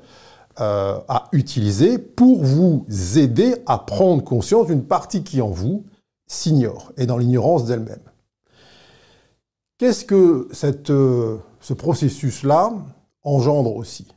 euh, 0.62 0.98
a 1.10 1.28
utilisé 1.34 1.98
pour 1.98 2.44
vous 2.44 2.86
aider 3.18 3.56
à 3.66 3.78
prendre 3.78 4.24
conscience 4.24 4.68
d'une 4.68 4.86
partie 4.86 5.24
qui 5.24 5.42
en 5.42 5.50
vous 5.50 5.86
s'ignore 6.28 6.94
et 6.98 7.06
dans 7.06 7.18
l'ignorance 7.18 7.66
d'elle-même. 7.66 8.00
Qu'est-ce 9.78 10.06
que 10.06 10.48
ce 10.54 11.74
processus-là 11.74 12.72
engendre 13.24 13.76
aussi? 13.76 14.15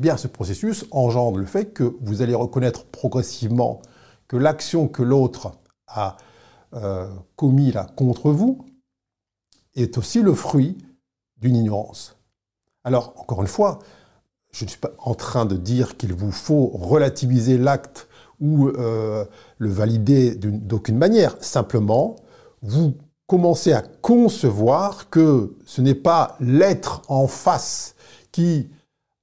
Eh 0.00 0.02
bien, 0.02 0.16
ce 0.16 0.28
processus 0.28 0.86
engendre 0.92 1.36
le 1.36 1.44
fait 1.44 1.74
que 1.74 1.94
vous 2.00 2.22
allez 2.22 2.34
reconnaître 2.34 2.86
progressivement 2.86 3.82
que 4.28 4.38
l'action 4.38 4.88
que 4.88 5.02
l'autre 5.02 5.52
a 5.88 6.16
euh, 6.72 7.06
commis 7.36 7.70
là 7.70 7.86
contre 7.96 8.30
vous 8.30 8.64
est 9.74 9.98
aussi 9.98 10.22
le 10.22 10.32
fruit 10.32 10.78
d'une 11.36 11.54
ignorance. 11.54 12.16
Alors, 12.82 13.12
encore 13.18 13.42
une 13.42 13.46
fois, 13.46 13.80
je 14.52 14.64
ne 14.64 14.70
suis 14.70 14.78
pas 14.78 14.92
en 14.96 15.14
train 15.14 15.44
de 15.44 15.58
dire 15.58 15.98
qu'il 15.98 16.14
vous 16.14 16.32
faut 16.32 16.68
relativiser 16.68 17.58
l'acte 17.58 18.08
ou 18.40 18.68
euh, 18.68 19.26
le 19.58 19.68
valider 19.68 20.34
d'aucune 20.34 20.96
manière. 20.96 21.36
Simplement, 21.40 22.16
vous 22.62 22.94
commencez 23.26 23.74
à 23.74 23.82
concevoir 23.82 25.10
que 25.10 25.58
ce 25.66 25.82
n'est 25.82 25.94
pas 25.94 26.38
l'être 26.40 27.02
en 27.08 27.26
face 27.26 27.96
qui 28.32 28.70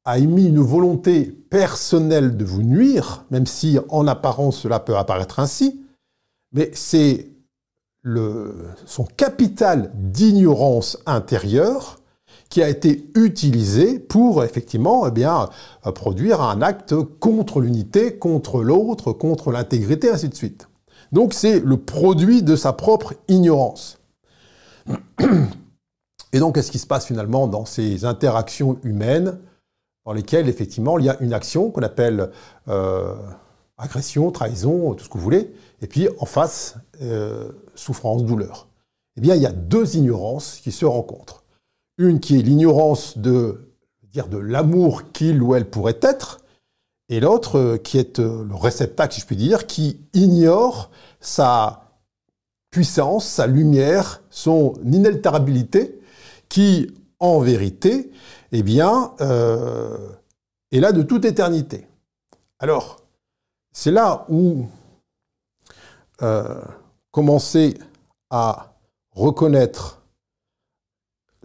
a 0.08 0.20
émis 0.20 0.46
une 0.46 0.62
volonté 0.62 1.26
personnelle 1.26 2.38
de 2.38 2.46
vous 2.46 2.64
nuire, 2.64 3.26
même 3.30 3.46
si 3.46 3.78
en 3.90 4.08
apparence 4.08 4.58
cela 4.58 4.80
peut 4.80 4.96
apparaître 4.96 5.40
ainsi, 5.40 5.82
mais 6.54 6.72
c'est 6.74 7.28
son 8.86 9.04
capital 9.18 9.92
d'ignorance 9.94 10.98
intérieure 11.06 12.00
qui 12.48 12.64
a 12.64 12.70
été 12.70 13.12
utilisé 13.16 14.00
pour 14.00 14.46
effectivement 14.46 15.06
eh 15.06 15.12
bien, 15.12 15.50
produire 15.94 16.42
un 16.42 16.62
acte 16.62 16.96
contre 17.20 17.60
l'unité, 17.60 18.18
contre 18.18 18.64
l'autre, 18.64 19.12
contre 19.12 19.52
l'intégrité, 19.52 20.10
ainsi 20.10 20.30
de 20.30 20.36
suite. 20.36 20.70
Donc 21.12 21.34
c'est 21.34 21.60
le 21.60 21.76
produit 21.76 22.44
de 22.44 22.56
sa 22.56 22.72
propre 22.72 23.14
ignorance. 23.28 24.00
Et 26.32 26.40
donc, 26.40 26.56
qu'est-ce 26.56 26.72
qui 26.72 26.80
se 26.80 26.88
passe 26.88 27.06
finalement 27.06 27.48
dans 27.48 27.66
ces 27.66 28.06
interactions 28.06 28.80
humaines 28.84 29.38
dans 30.08 30.14
lesquelles, 30.14 30.48
effectivement, 30.48 30.98
il 30.98 31.04
y 31.04 31.10
a 31.10 31.20
une 31.20 31.34
action 31.34 31.70
qu'on 31.70 31.82
appelle 31.82 32.32
euh, 32.70 33.14
agression, 33.78 34.32
trahison, 34.32 34.94
tout 34.94 35.04
ce 35.04 35.10
que 35.10 35.18
vous 35.18 35.24
voulez, 35.24 35.54
et 35.82 35.88
puis 35.88 36.08
en 36.20 36.26
face, 36.26 36.78
euh, 37.02 37.52
souffrance, 37.76 38.24
douleur. 38.24 38.70
Eh 39.18 39.22
bien, 39.22 39.36
il 39.36 39.42
y 39.42 39.46
a 39.46 39.52
deux 39.52 39.98
ignorances 39.98 40.62
qui 40.64 40.72
se 40.72 40.86
rencontrent. 40.86 41.44
Une 41.98 42.22
qui 42.22 42.40
est 42.40 42.42
l'ignorance 42.42 43.18
de, 43.18 43.74
dire, 44.14 44.30
de 44.30 44.38
l'amour 44.38 45.12
qu'il 45.12 45.42
ou 45.44 45.56
elle 45.56 45.70
pourrait 45.70 46.00
être, 46.02 46.40
et 47.10 47.20
l'autre 47.20 47.58
euh, 47.58 47.78
qui 47.78 47.98
est 47.98 48.20
le 48.20 48.56
réceptacle, 48.56 49.14
si 49.14 49.20
je 49.20 49.26
puis 49.26 49.36
dire, 49.36 49.68
qui 49.68 50.00
ignore 50.14 50.90
sa 51.20 52.00
puissance, 52.72 53.28
sa 53.28 53.46
lumière, 53.46 54.22
son 54.30 54.76
inaltérabilité, 54.86 56.00
qui, 56.48 56.94
en 57.20 57.42
vérité, 57.42 58.10
eh 58.52 58.64
bien, 58.64 59.14
euh, 59.22 60.10
est 60.72 60.80
là 60.80 60.92
de 60.92 61.02
toute 61.02 61.26
éternité. 61.26 61.88
Alors, 62.60 63.02
c'est 63.72 63.92
là 63.92 64.26
où 64.30 64.66
euh, 66.22 66.62
commencer 67.12 67.78
à 68.30 68.74
reconnaître 69.12 70.02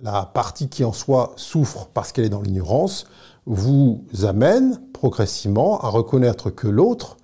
la 0.01 0.27
partie 0.27 0.69
qui 0.69 0.85
en 0.85 0.93
soi 0.93 1.33
souffre 1.37 1.88
parce 1.93 2.12
qu'elle 2.12 2.25
est 2.25 2.31
dans 2.31 2.43
l'ignorance, 2.43 3.07
vous 3.47 4.05
amène 4.25 4.81
progressivement 4.93 5.81
à 5.81 5.88
reconnaître 5.88 6.51
que 6.51 6.69
l'autre 6.69 7.17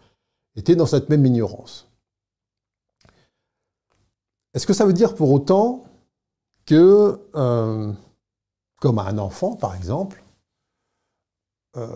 était 0.57 0.77
dans 0.77 0.87
cette 0.87 1.09
même 1.09 1.25
ignorance. 1.25 1.89
Est-ce 4.55 4.67
que 4.67 4.73
ça 4.73 4.85
veut 4.87 4.93
dire 4.93 5.15
pour 5.15 5.31
autant 5.33 5.85
que, 6.67 7.21
euh, 7.35 7.93
comme 8.81 8.99
un 8.99 9.19
enfant 9.19 9.57
par 9.57 9.75
exemple, 9.75 10.23
euh, 11.77 11.87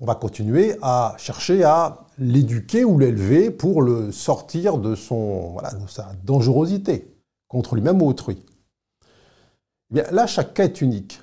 on 0.00 0.06
va 0.06 0.14
continuer 0.14 0.76
à 0.82 1.14
chercher 1.18 1.64
à 1.64 2.04
l'éduquer 2.18 2.84
ou 2.84 2.98
l'élever 2.98 3.50
pour 3.50 3.82
le 3.82 4.12
sortir 4.12 4.78
de, 4.78 4.94
son, 4.94 5.58
sa 5.88 6.12
dangerosité 6.24 7.12
contre 7.48 7.74
lui-même 7.74 8.00
ou 8.00 8.08
autrui. 8.08 8.44
Eh 9.90 9.94
bien, 9.94 10.04
là, 10.12 10.26
chaque 10.26 10.54
cas 10.54 10.64
est 10.64 10.80
unique. 10.80 11.20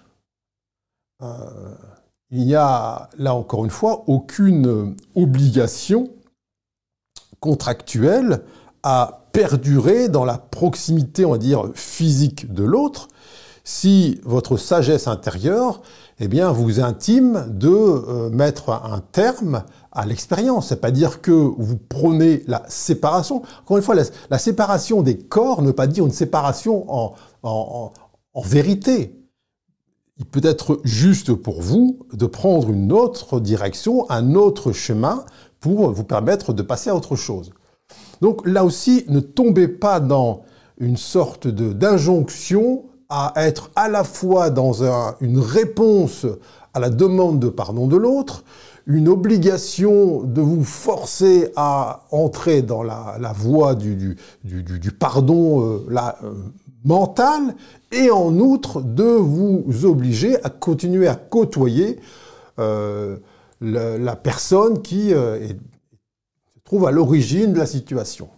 Euh, 1.22 1.76
il 2.30 2.46
n'y 2.46 2.56
a, 2.56 3.10
là 3.18 3.36
encore 3.36 3.64
une 3.64 3.72
fois, 3.72 4.04
aucune 4.08 4.96
obligation 5.16 6.12
contractuelle 7.40 8.44
à 8.84 9.28
perdurer 9.32 10.10
dans 10.10 10.26
la 10.26 10.38
proximité, 10.38 11.26
on 11.26 11.32
va 11.32 11.38
dire, 11.38 11.72
physique 11.74 12.54
de 12.54 12.64
l'autre, 12.64 13.08
si 13.64 14.20
votre 14.24 14.58
sagesse 14.58 15.08
intérieure, 15.08 15.82
eh 16.20 16.28
bien, 16.28 16.52
vous 16.52 16.80
intime 16.80 17.46
de 17.50 17.70
euh, 17.70 18.30
mettre 18.30 18.70
un 18.70 19.02
terme 19.12 19.64
à 19.92 20.06
l'expérience. 20.06 20.68
C'est 20.68 20.82
pas 20.82 20.92
dire 20.92 21.22
que 21.22 21.32
vous 21.32 21.78
prenez 21.78 22.44
la 22.48 22.64
séparation. 22.68 23.42
Encore 23.62 23.78
une 23.78 23.84
fois, 23.84 23.96
la, 24.30 24.38
séparation 24.38 25.02
des 25.02 25.18
corps 25.18 25.62
ne 25.62 25.68
veut 25.68 25.74
pas 25.74 25.88
dire 25.88 26.06
une 26.06 26.12
séparation 26.12 26.86
en, 26.94 27.14
en 27.44 28.42
vérité. 28.42 29.24
Il 30.18 30.26
peut 30.26 30.42
être 30.44 30.80
juste 30.84 31.34
pour 31.34 31.62
vous 31.62 32.06
de 32.14 32.26
prendre 32.26 32.70
une 32.70 32.92
autre 32.92 33.40
direction, 33.40 34.10
un 34.12 34.36
autre 34.36 34.72
chemin 34.72 35.26
pour 35.60 35.92
vous 35.92 36.04
permettre 36.04 36.54
de 36.54 36.62
passer 36.62 36.90
à 36.90 36.96
autre 36.96 37.16
chose. 37.16 37.52
Donc 38.22 38.46
là 38.46 38.64
aussi, 38.64 39.06
ne 39.08 39.20
tombez 39.20 39.68
pas 39.68 40.00
dans 40.00 40.44
une 40.78 40.98
sorte 40.98 41.48
d'injonction 41.48 42.86
à 43.10 43.34
être 43.36 43.72
à 43.76 43.90
la 43.90 44.04
fois 44.04 44.50
dans 44.50 44.84
une 45.22 45.40
réponse 45.40 46.26
à 46.74 46.80
la 46.80 46.90
demande 46.90 47.40
de 47.40 47.50
pardon 47.50 47.88
de 47.88 47.98
l'autre, 47.98 48.44
une 48.86 49.08
obligation 49.08 50.24
de 50.24 50.42
vous 50.42 50.64
forcer 50.64 51.52
à 51.56 52.06
entrer 52.12 52.62
dans 52.62 52.84
la, 52.84 53.34
voie 53.36 53.76
du, 53.76 54.18
pardon 55.00 55.62
euh, 55.62 55.86
euh, 56.24 56.34
mental, 56.84 57.56
et 57.92 58.10
en 58.10 58.38
outre 58.40 58.82
de 58.82 59.04
vous 59.04 59.86
obliger 59.86 60.44
à 60.44 60.50
continuer 60.50 61.08
à 61.08 61.16
côtoyer 61.16 62.00
euh, 62.60 63.18
la, 63.62 64.16
personne 64.16 64.82
qui 64.82 65.12
est 65.12 65.58
trouve 66.66 66.88
à 66.88 66.92
l'origine 66.92 67.54
de 67.54 67.60
la 67.60 67.66
situation. 67.66 68.30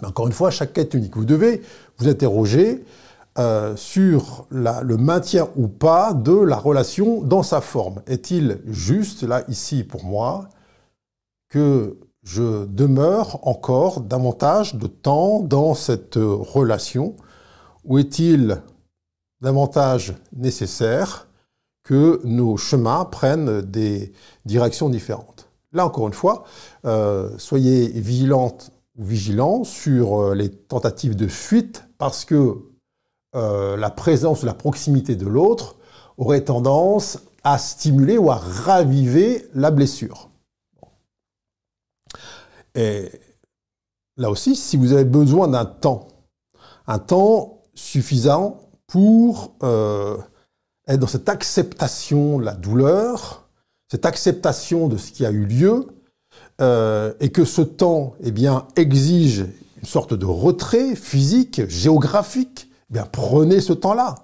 Mais 0.00 0.08
encore 0.08 0.26
une 0.26 0.32
fois, 0.32 0.50
chaque 0.50 0.76
est 0.78 0.94
unique. 0.94 1.16
Vous 1.16 1.24
devez 1.24 1.62
vous 1.98 2.08
interroger 2.08 2.84
euh, 3.38 3.76
sur 3.76 4.46
le 4.50 4.96
maintien 4.96 5.48
ou 5.56 5.68
pas 5.68 6.12
de 6.12 6.32
la 6.32 6.56
relation 6.56 7.22
dans 7.22 7.42
sa 7.42 7.60
forme. 7.60 8.02
Est-il 8.06 8.60
juste, 8.66 9.22
là, 9.22 9.42
ici, 9.48 9.84
pour 9.84 10.04
moi, 10.04 10.48
que 11.48 11.98
je 12.22 12.66
demeure 12.66 13.46
encore 13.46 14.00
davantage 14.00 14.74
de 14.74 14.86
temps 14.86 15.40
dans 15.40 15.74
cette 15.74 16.16
relation 16.16 17.16
ou 17.84 17.98
est-il 17.98 18.62
davantage 19.40 20.14
nécessaire 20.32 21.26
que 21.82 22.20
nos 22.24 22.56
chemins 22.56 23.04
prennent 23.04 23.60
des 23.62 24.12
directions 24.44 24.88
différentes? 24.88 25.48
Là, 25.72 25.86
encore 25.86 26.06
une 26.06 26.12
fois, 26.12 26.44
euh, 26.84 27.30
soyez 27.38 27.88
vigilantes 27.88 28.70
ou 28.96 29.04
vigilants 29.04 29.64
sur 29.64 30.20
euh, 30.20 30.34
les 30.34 30.50
tentatives 30.50 31.16
de 31.16 31.26
fuite 31.26 31.84
parce 31.98 32.24
que 32.24 32.71
euh, 33.34 33.76
la 33.76 33.90
présence 33.90 34.42
la 34.42 34.54
proximité 34.54 35.16
de 35.16 35.26
l'autre 35.26 35.76
aurait 36.18 36.44
tendance 36.44 37.18
à 37.44 37.58
stimuler 37.58 38.18
ou 38.18 38.30
à 38.30 38.36
raviver 38.36 39.48
la 39.54 39.70
blessure. 39.70 40.28
Et 42.74 43.10
là 44.16 44.30
aussi, 44.30 44.56
si 44.56 44.76
vous 44.76 44.92
avez 44.92 45.04
besoin 45.04 45.48
d'un 45.48 45.64
temps, 45.64 46.08
un 46.86 46.98
temps 46.98 47.62
suffisant 47.74 48.60
pour 48.86 49.54
euh, 49.62 50.18
être 50.86 51.00
dans 51.00 51.06
cette 51.06 51.28
acceptation 51.28 52.38
de 52.38 52.44
la 52.44 52.54
douleur, 52.54 53.48
cette 53.90 54.06
acceptation 54.06 54.88
de 54.88 54.96
ce 54.96 55.12
qui 55.12 55.24
a 55.24 55.30
eu 55.30 55.46
lieu, 55.46 55.86
euh, 56.60 57.12
et 57.20 57.30
que 57.30 57.44
ce 57.44 57.62
temps 57.62 58.14
eh 58.22 58.32
exige 58.76 59.46
une 59.76 59.88
sorte 59.88 60.14
de 60.14 60.26
retrait 60.26 60.94
physique, 60.94 61.68
géographique, 61.68 62.71
bien, 62.92 63.06
prenez 63.10 63.60
ce 63.60 63.72
temps-là. 63.72 64.14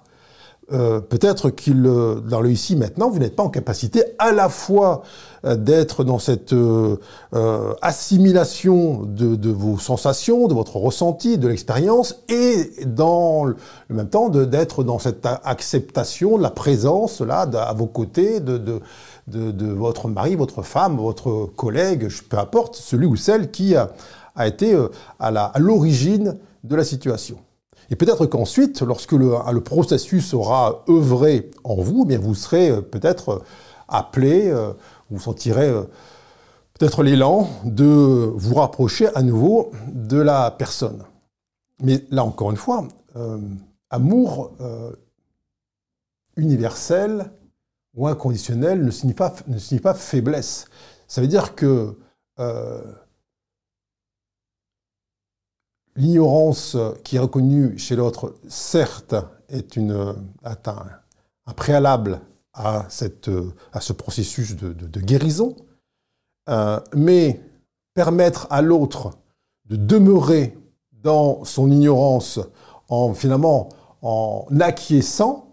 Euh, 0.71 0.99
peut-être 0.99 1.49
qu'il, 1.49 1.83
euh, 1.87 2.19
dans 2.19 2.41
le 2.41 2.51
ici 2.51 2.75
maintenant, 2.75 3.09
vous 3.09 3.17
n'êtes 3.17 3.35
pas 3.35 3.41
en 3.41 3.49
capacité 3.49 4.03
à 4.19 4.31
la 4.31 4.49
fois 4.49 5.01
euh, 5.43 5.55
d'être 5.55 6.03
dans 6.03 6.19
cette 6.19 6.53
assimilation 7.81 9.01
de, 9.03 9.49
vos 9.49 9.79
sensations, 9.79 10.47
de 10.47 10.53
votre 10.53 10.75
ressenti, 10.75 11.39
de 11.39 11.47
l'expérience, 11.47 12.21
et 12.29 12.85
dans 12.85 13.45
le 13.45 13.55
même 13.89 14.09
temps 14.09 14.29
d'être 14.29 14.83
dans 14.83 14.99
cette 14.99 15.25
acceptation 15.43 16.37
de 16.37 16.43
la 16.43 16.51
présence 16.51 17.21
là 17.21 17.41
à 17.41 17.73
vos 17.73 17.87
côtés 17.87 18.39
de, 18.39 18.59
de, 19.27 19.65
votre 19.65 20.07
mari, 20.07 20.35
votre 20.35 20.61
femme, 20.61 20.97
votre 20.97 21.49
collègue, 21.55 22.09
peu 22.29 22.37
importe, 22.37 22.75
celui 22.75 23.07
ou 23.07 23.15
celle 23.15 23.49
qui 23.49 23.75
a, 23.75 23.89
a 24.35 24.47
été 24.47 24.77
à 25.19 25.53
l'origine 25.57 26.37
de 26.63 26.75
la 26.75 26.83
situation. 26.83 27.37
Et 27.91 27.95
peut-être 27.95 28.25
qu'ensuite, 28.27 28.81
lorsque 28.81 29.13
le, 29.13 29.33
le, 29.51 29.61
processus 29.61 30.33
aura 30.33 30.83
œuvré 30.89 31.51
en 31.63 31.75
vous, 31.75 32.03
eh 32.05 32.07
bien 32.07 32.19
vous 32.19 32.35
serez 32.35 32.69
euh, 32.69 32.81
peut-être 32.81 33.29
euh, 33.29 33.39
appelé, 33.87 34.47
euh, 34.47 34.73
vous 35.09 35.19
sentirez 35.19 35.71
peut-être 36.77 37.01
l'élan 37.01 37.49
de 37.65 37.85
vous 37.85 38.53
rapprocher 38.53 39.07
à 39.15 39.23
nouveau 39.23 39.71
de 39.87 40.17
la 40.17 40.51
personne. 40.51 41.03
Mais 41.81 42.05
là 42.11 42.23
encore 42.23 42.51
une 42.51 42.57
fois, 42.57 42.87
amour 43.89 44.51
universel 46.35 47.31
ou 47.95 48.07
inconditionnel 48.07 48.85
ne 48.85 48.91
signifie 48.91 49.79
pas 49.79 49.93
faiblesse. 49.95 50.65
Ça 51.07 51.21
veut 51.21 51.27
dire 51.27 51.55
que 51.55 51.95
L'ignorance 55.99 56.77
qui 57.03 57.17
est 57.17 57.19
reconnue 57.19 57.77
chez 57.77 57.97
l'autre, 57.97 58.33
certes, 58.47 59.15
est 59.49 59.75
une, 59.75 60.15
un, 60.45 61.53
préalable 61.53 62.21
à, 62.53 62.85
cette, 62.87 63.29
à, 63.73 63.81
ce 63.81 63.91
processus 63.91 64.55
de, 64.55 65.01
guérison, 65.01 65.57
euh, 66.49 66.79
mais 66.95 67.41
permettre 67.93 68.47
à 68.49 68.61
l'autre 68.61 69.11
de 69.65 69.75
demeurer 69.75 70.57
dans 70.93 71.43
son 71.43 71.69
ignorance 71.69 72.39
en 72.87 73.13
finalement 73.13 73.67
en 74.01 74.45
acquiesçant 74.61 75.49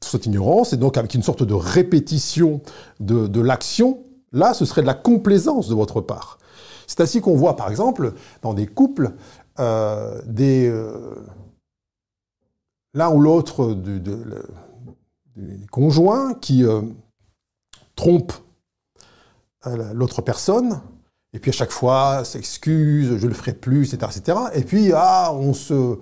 cette 0.00 0.26
ignorance 0.26 0.74
et 0.74 0.76
donc 0.76 0.98
avec 0.98 1.14
une 1.14 1.22
sorte 1.22 1.42
de 1.42 1.54
répétition 1.54 2.60
de, 3.00 3.26
de 3.26 3.40
l'action, 3.40 4.04
là 4.30 4.52
ce 4.52 4.66
serait 4.66 4.82
de 4.82 4.86
la 4.86 4.94
complaisance 4.94 5.68
de 5.68 5.74
votre 5.74 6.02
part. 6.02 6.38
C'est 6.86 7.00
ainsi 7.00 7.20
qu'on 7.22 7.34
voit 7.34 7.56
par 7.56 7.70
exemple 7.70 8.12
dans 8.42 8.52
des 8.52 8.66
couples 8.66 9.12
euh, 9.60 10.20
euh, 10.40 11.14
l'un 12.92 13.10
ou 13.10 13.20
l'autre 13.20 13.74
des 13.74 15.66
conjoints 15.70 16.34
qui 16.34 16.64
euh, 16.64 16.82
trompent 17.94 18.34
l'autre 19.94 20.20
personne, 20.20 20.80
et 21.32 21.38
puis 21.38 21.50
à 21.50 21.54
chaque 21.54 21.70
fois 21.70 22.22
s'excuse, 22.24 23.16
je 23.16 23.26
le 23.26 23.32
ferai 23.32 23.54
plus, 23.54 23.94
etc., 23.94 24.12
etc. 24.14 24.38
Et 24.54 24.62
puis 24.62 24.92
ah, 24.94 25.32
on 25.32 25.54
se, 25.54 25.98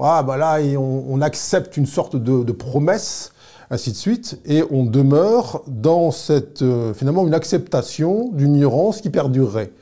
ah, 0.00 0.22
bah 0.22 0.38
là, 0.38 0.60
on, 0.78 1.20
accepte 1.20 1.76
une 1.76 1.84
sorte 1.84 2.16
de, 2.16 2.52
promesse, 2.52 3.32
ainsi 3.68 3.90
de 3.90 3.96
suite, 3.96 4.40
et 4.46 4.64
on 4.70 4.84
demeure 4.84 5.62
dans 5.66 6.10
cette 6.10 6.64
finalement 6.94 7.26
une 7.26 7.34
acceptation 7.34 8.30
d'une 8.32 8.54
ignorance 8.54 9.02
qui 9.02 9.10
perdurerait. 9.10 9.72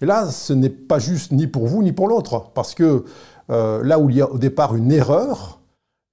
Et 0.00 0.06
là, 0.06 0.30
ce 0.30 0.52
n'est 0.52 0.70
pas 0.70 0.98
juste 0.98 1.32
ni 1.32 1.46
pour 1.46 1.66
vous 1.66 1.82
ni 1.82 1.92
pour 1.92 2.08
l'autre, 2.08 2.50
parce 2.54 2.74
que 2.74 3.04
euh, 3.50 3.82
là 3.84 3.98
où 3.98 4.08
il 4.08 4.16
y 4.16 4.22
a 4.22 4.30
au 4.30 4.38
départ 4.38 4.74
une 4.74 4.92
erreur, 4.92 5.60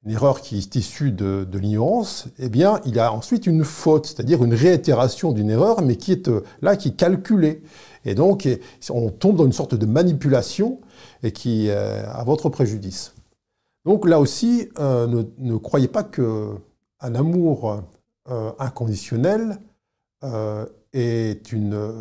une 0.06 0.12
erreur 0.12 0.42
qui 0.42 0.58
est 0.58 0.76
issue 0.76 1.12
de, 1.12 1.48
l'ignorance, 1.54 2.28
eh 2.38 2.50
bien, 2.50 2.82
il 2.86 2.96
y 2.96 3.00
a 3.00 3.14
ensuite 3.14 3.48
une 3.48 3.64
faute, 3.64 4.08
c'est-à-dire 4.08 4.44
une 4.44 4.54
réitération 4.54 5.32
d'une 5.32 5.50
erreur, 5.50 5.82
mais 5.82 5.96
qui 5.96 6.12
est 6.12 6.28
euh, 6.28 6.44
là, 6.62 6.76
qui 6.76 6.90
est 6.90 6.96
calculée. 6.96 7.64
Et 8.04 8.14
donc, 8.14 8.48
on 8.90 9.10
tombe 9.10 9.38
dans 9.38 9.46
une 9.46 9.54
sorte 9.54 9.76
de 9.76 9.86
manipulation 9.86 10.80
et 11.24 11.32
qui 11.32 11.68
est 11.68 11.72
à 11.74 12.24
votre 12.26 12.48
préjudice. 12.50 13.14
Donc 13.86 14.08
là 14.08 14.20
aussi, 14.20 14.70
euh, 14.80 15.24
ne, 15.38 15.58
croyez 15.58 15.88
pas 15.90 16.04
que 16.04 16.52
un 17.00 17.16
amour 17.16 17.82
inconditionnel 18.60 19.60
est 20.94 21.52
une 21.52 21.92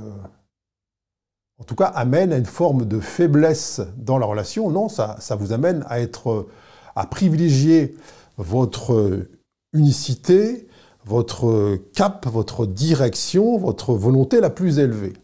en 1.58 1.64
tout 1.64 1.74
cas, 1.74 1.86
amène 1.86 2.32
à 2.32 2.36
une 2.36 2.46
forme 2.46 2.84
de 2.84 3.00
faiblesse 3.00 3.80
dans 3.96 4.18
la 4.18 4.26
relation. 4.26 4.70
Non, 4.70 4.88
ça, 4.88 5.16
vous 5.38 5.52
amène 5.52 5.84
à 5.88 6.00
être, 6.00 6.48
à 6.94 7.06
privilégier 7.06 7.96
votre 8.36 9.26
unicité, 9.72 10.68
votre 11.04 11.76
cap, 11.94 12.26
votre 12.26 12.66
direction, 12.66 13.56
votre 13.58 13.94
volonté 13.94 14.40
la 14.40 14.50
plus 14.50 14.78
élevée. 14.78 15.14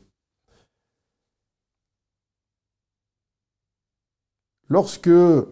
Lorsque 4.68 5.08
euh, 5.08 5.46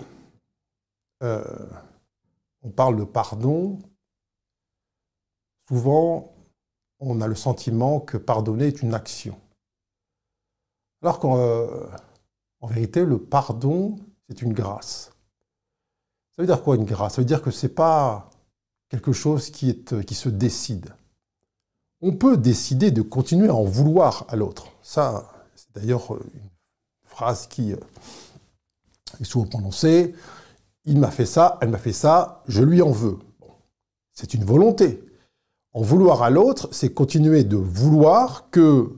on 1.20 2.70
parle 2.70 2.96
de 2.96 3.04
pardon, 3.04 3.78
souvent 5.68 6.32
on 7.00 7.20
a 7.20 7.26
le 7.26 7.34
sentiment 7.34 8.00
que 8.00 8.16
pardonner 8.16 8.68
est 8.68 8.80
une 8.82 8.94
action. 8.94 9.38
Alors 11.02 11.18
qu'en 11.18 11.38
euh, 11.38 11.86
vérité, 12.62 13.04
le 13.04 13.18
pardon, 13.18 13.96
c'est 14.28 14.42
une 14.42 14.52
grâce. 14.52 15.12
Ça 16.36 16.42
veut 16.42 16.46
dire 16.46 16.62
quoi 16.62 16.76
une 16.76 16.84
grâce? 16.84 17.14
Ça 17.14 17.22
veut 17.22 17.26
dire 17.26 17.42
que 17.42 17.50
ce 17.50 17.66
n'est 17.66 17.72
pas 17.72 18.30
quelque 18.88 19.12
chose 19.12 19.50
qui, 19.50 19.70
est, 19.70 20.04
qui 20.04 20.14
se 20.14 20.28
décide. 20.28 20.94
On 22.02 22.12
peut 22.12 22.36
décider 22.36 22.90
de 22.90 23.02
continuer 23.02 23.48
à 23.48 23.54
en 23.54 23.64
vouloir 23.64 24.24
à 24.28 24.36
l'autre. 24.36 24.68
Ça, 24.82 25.32
c'est 25.54 25.72
d'ailleurs 25.74 26.12
une 26.12 26.50
phrase 27.04 27.46
qui 27.46 27.72
euh, 27.72 27.76
est 29.20 29.24
souvent 29.24 29.46
prononcée. 29.46 30.14
Il 30.84 30.98
m'a 30.98 31.10
fait 31.10 31.26
ça, 31.26 31.58
elle 31.60 31.68
m'a 31.68 31.78
fait 31.78 31.92
ça, 31.92 32.42
je 32.46 32.62
lui 32.62 32.82
en 32.82 32.90
veux. 32.90 33.18
C'est 34.12 34.34
une 34.34 34.44
volonté. 34.44 35.04
En 35.72 35.82
vouloir 35.82 36.22
à 36.22 36.30
l'autre, 36.30 36.68
c'est 36.72 36.92
continuer 36.92 37.44
de 37.44 37.56
vouloir 37.56 38.50
que 38.50 38.96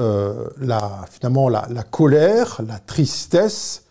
euh, 0.00 0.48
la, 0.58 1.04
finalement 1.08 1.48
la, 1.48 1.66
colère, 1.88 2.60
la 2.66 2.80
tristesse, 2.80 3.84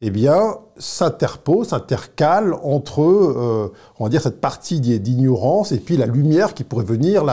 eh 0.00 0.10
bien, 0.10 0.58
s'interpose, 0.78 1.68
s'intercale 1.68 2.54
entre, 2.62 3.02
euh, 3.02 3.72
on 3.98 4.04
va 4.04 4.10
dire, 4.10 4.22
cette 4.22 4.40
partie 4.40 4.80
d'ignorance 4.80 5.72
et 5.72 5.78
puis 5.78 5.98
la 5.98 6.06
lumière 6.06 6.54
qui 6.54 6.64
pourrait 6.64 6.86
venir 6.86 7.24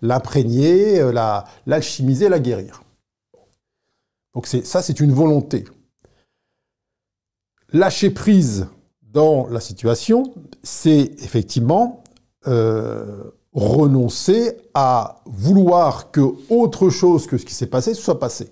l'imprégner, 0.00 0.98
euh, 0.98 1.12
l'alchimiser, 1.66 2.30
la, 2.30 2.38
guérir. 2.38 2.82
Donc 4.34 4.46
ça, 4.46 4.80
c'est 4.80 5.00
une 5.00 5.12
volonté. 5.12 5.66
Lâcher 7.70 8.10
prise 8.10 8.66
dans 9.02 9.46
la 9.48 9.60
situation, 9.60 10.32
c'est 10.62 11.12
effectivement 11.18 12.02
renoncer 13.54 14.56
à 14.74 15.22
vouloir 15.26 16.10
que 16.10 16.34
autre 16.50 16.90
chose 16.90 17.26
que 17.26 17.38
ce 17.38 17.46
qui 17.46 17.54
s'est 17.54 17.68
passé 17.68 17.94
soit 17.94 18.18
passé. 18.18 18.46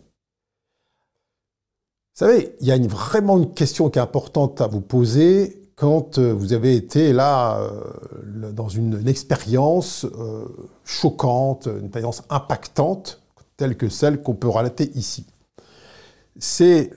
Vous 2.15 2.27
savez, 2.27 2.55
il 2.61 2.67
y 2.67 2.73
a 2.73 2.79
vraiment 2.79 3.39
une 3.39 3.53
question 3.53 3.91
qui 3.91 3.99
est 3.99 4.03
importante 4.03 4.61
à 4.61 4.67
vous 4.67 4.81
poser 4.81 5.63
quand 5.77 6.19
euh, 6.19 6.33
vous 6.33 6.53
avez 6.53 6.77
été 6.77 7.13
là 7.13 7.59
euh, 7.59 8.53
dans 8.53 8.69
une, 8.69 9.09
expérience 9.09 10.05
euh, 10.05 10.45
choquante, 10.85 11.67
une 11.67 11.87
expérience 11.87 12.23
impactante, 12.29 13.21
telle 13.57 13.77
que 13.77 13.89
celle 13.89 14.23
qu'on 14.23 14.35
peut 14.35 14.49
relater 14.49 14.91
ici. 14.95 15.27
C'est 16.39 16.91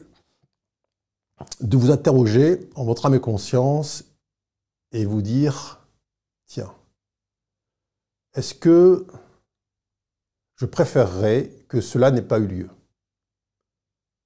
de 1.61 1.77
vous 1.77 1.91
interroger 1.91 2.69
en 2.75 2.83
votre 2.83 3.05
âme 3.05 3.15
et 3.15 3.19
conscience 3.19 4.03
et 4.91 5.05
vous 5.05 5.21
dire, 5.21 5.79
tiens, 6.47 6.71
est-ce 8.35 8.53
que 8.53 9.07
je 10.57 10.65
préférerais 10.65 11.51
que 11.67 11.81
cela 11.81 12.11
n'ait 12.11 12.21
pas 12.21 12.39
eu 12.39 12.47
lieu? 12.47 12.69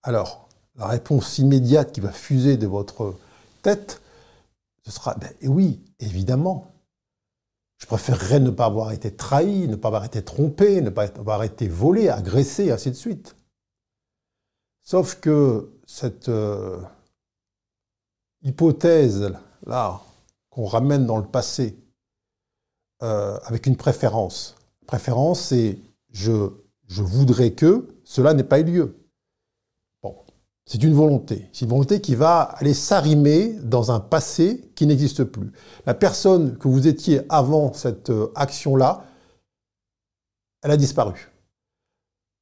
Alors, 0.04 0.50
la 0.76 0.88
réponse 0.88 1.38
immédiate 1.38 1.92
qui 1.92 2.02
va 2.02 2.12
fuser 2.12 2.58
de 2.58 2.68
votre 2.68 3.16
tête, 3.62 4.02
ce 4.84 4.92
sera 4.92 5.16
ben, 5.16 5.32
oui, 5.44 5.84
évidemment. 6.00 6.74
Je 7.78 7.86
préférerais 7.86 8.40
ne 8.40 8.50
pas 8.50 8.66
avoir 8.66 8.92
été 8.92 9.16
trahi, 9.16 9.68
ne 9.68 9.76
pas 9.76 9.88
avoir 9.88 10.06
été 10.06 10.24
trompé, 10.24 10.82
ne 10.82 10.90
pas 10.90 11.06
avoir 11.06 11.44
été 11.44 11.68
volé, 11.68 12.10
agressé, 12.10 12.72
ainsi 12.72 12.90
de 12.90 12.96
suite. 12.96 13.36
Sauf 14.82 15.20
que 15.20 15.72
cette 15.86 16.30
euh, 16.30 16.82
hypothèse-là 18.42 20.02
qu'on 20.50 20.66
ramène 20.66 21.06
dans 21.06 21.18
le 21.18 21.28
passé 21.28 21.78
euh, 23.04 23.38
avec 23.46 23.66
une 23.66 23.76
préférence. 23.76 24.56
Préférence, 24.86 25.42
c'est 25.42 25.78
je, 26.12 26.50
je 26.88 27.02
voudrais 27.02 27.52
que 27.52 27.88
cela 28.04 28.34
n'ait 28.34 28.44
pas 28.44 28.60
eu 28.60 28.64
lieu. 28.64 28.96
Bon, 30.04 30.16
c'est 30.66 30.84
une 30.84 30.94
volonté. 30.94 31.48
C'est 31.54 31.66
une 31.66 31.72
volonté 31.72 32.02
qui 32.02 32.16
va 32.16 32.42
aller 32.42 32.74
s'arrimer 32.74 33.54
dans 33.64 33.92
un 33.92 34.00
passé 34.00 34.70
qui 34.76 34.86
n'existe 34.86 35.24
plus. 35.24 35.52
La 35.86 35.94
personne 35.94 36.58
que 36.58 36.68
vous 36.68 36.88
étiez 36.88 37.22
avant 37.30 37.74
cette 37.74 38.10
euh, 38.10 38.32
action-là, 38.36 39.06
elle 40.64 40.72
a 40.72 40.78
disparu. 40.78 41.32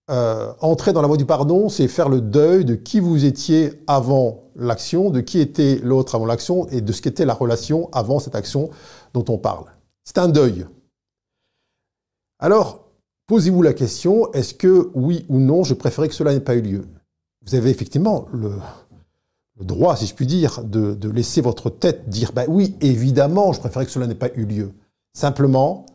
Euh, 0.09 0.53
entrer 0.61 0.93
dans 0.93 1.01
la 1.01 1.07
voie 1.07 1.17
du 1.17 1.25
pardon, 1.25 1.67
c'est 1.67 1.89
faire 1.89 2.07
le 2.07 2.21
deuil 2.21 2.63
de 2.63 2.75
qui 2.75 3.01
vous 3.01 3.25
étiez 3.25 3.83
avant 3.87 4.41
l'action, 4.55 5.09
de 5.09 5.19
qui 5.19 5.39
était 5.39 5.79
l'autre 5.83 6.15
avant 6.15 6.25
l'action 6.25 6.65
et 6.69 6.79
de 6.79 6.93
ce 6.93 7.01
qu'était 7.01 7.25
la 7.25 7.33
relation 7.33 7.89
avant 7.91 8.19
cette 8.19 8.35
action 8.35 8.69
dont 9.13 9.25
on 9.27 9.37
parle. 9.37 9.65
C'est 10.07 10.19
un 10.19 10.29
deuil. 10.29 10.65
Alors, 12.39 12.87
posez-vous 13.25 13.61
la 13.61 13.73
question, 13.73 14.31
est-ce 14.31 14.53
que 14.53 14.89
oui 14.95 15.25
ou 15.27 15.37
non, 15.37 15.65
je 15.65 15.73
préférais 15.73 16.07
que 16.07 16.13
cela 16.13 16.33
n'ait 16.33 16.39
pas 16.39 16.55
eu 16.55 16.61
lieu? 16.61 16.87
Vous 17.45 17.55
avez 17.55 17.71
effectivement 17.71 18.25
le, 18.31 18.53
droit, 19.59 19.97
si 19.97 20.05
je 20.07 20.15
puis 20.15 20.25
dire, 20.25 20.63
de, 20.63 21.09
laisser 21.09 21.41
votre 21.41 21.69
tête 21.69 22.07
dire, 22.07 22.31
ben 22.31 22.45
oui, 22.47 22.77
évidemment, 22.79 23.51
je 23.51 23.59
préférais 23.59 23.85
que 23.85 23.91
cela 23.91 24.07
n'ait 24.07 24.15
pas 24.15 24.33
eu 24.35 24.45
lieu. 24.45 24.73
Simplement, 25.13 25.85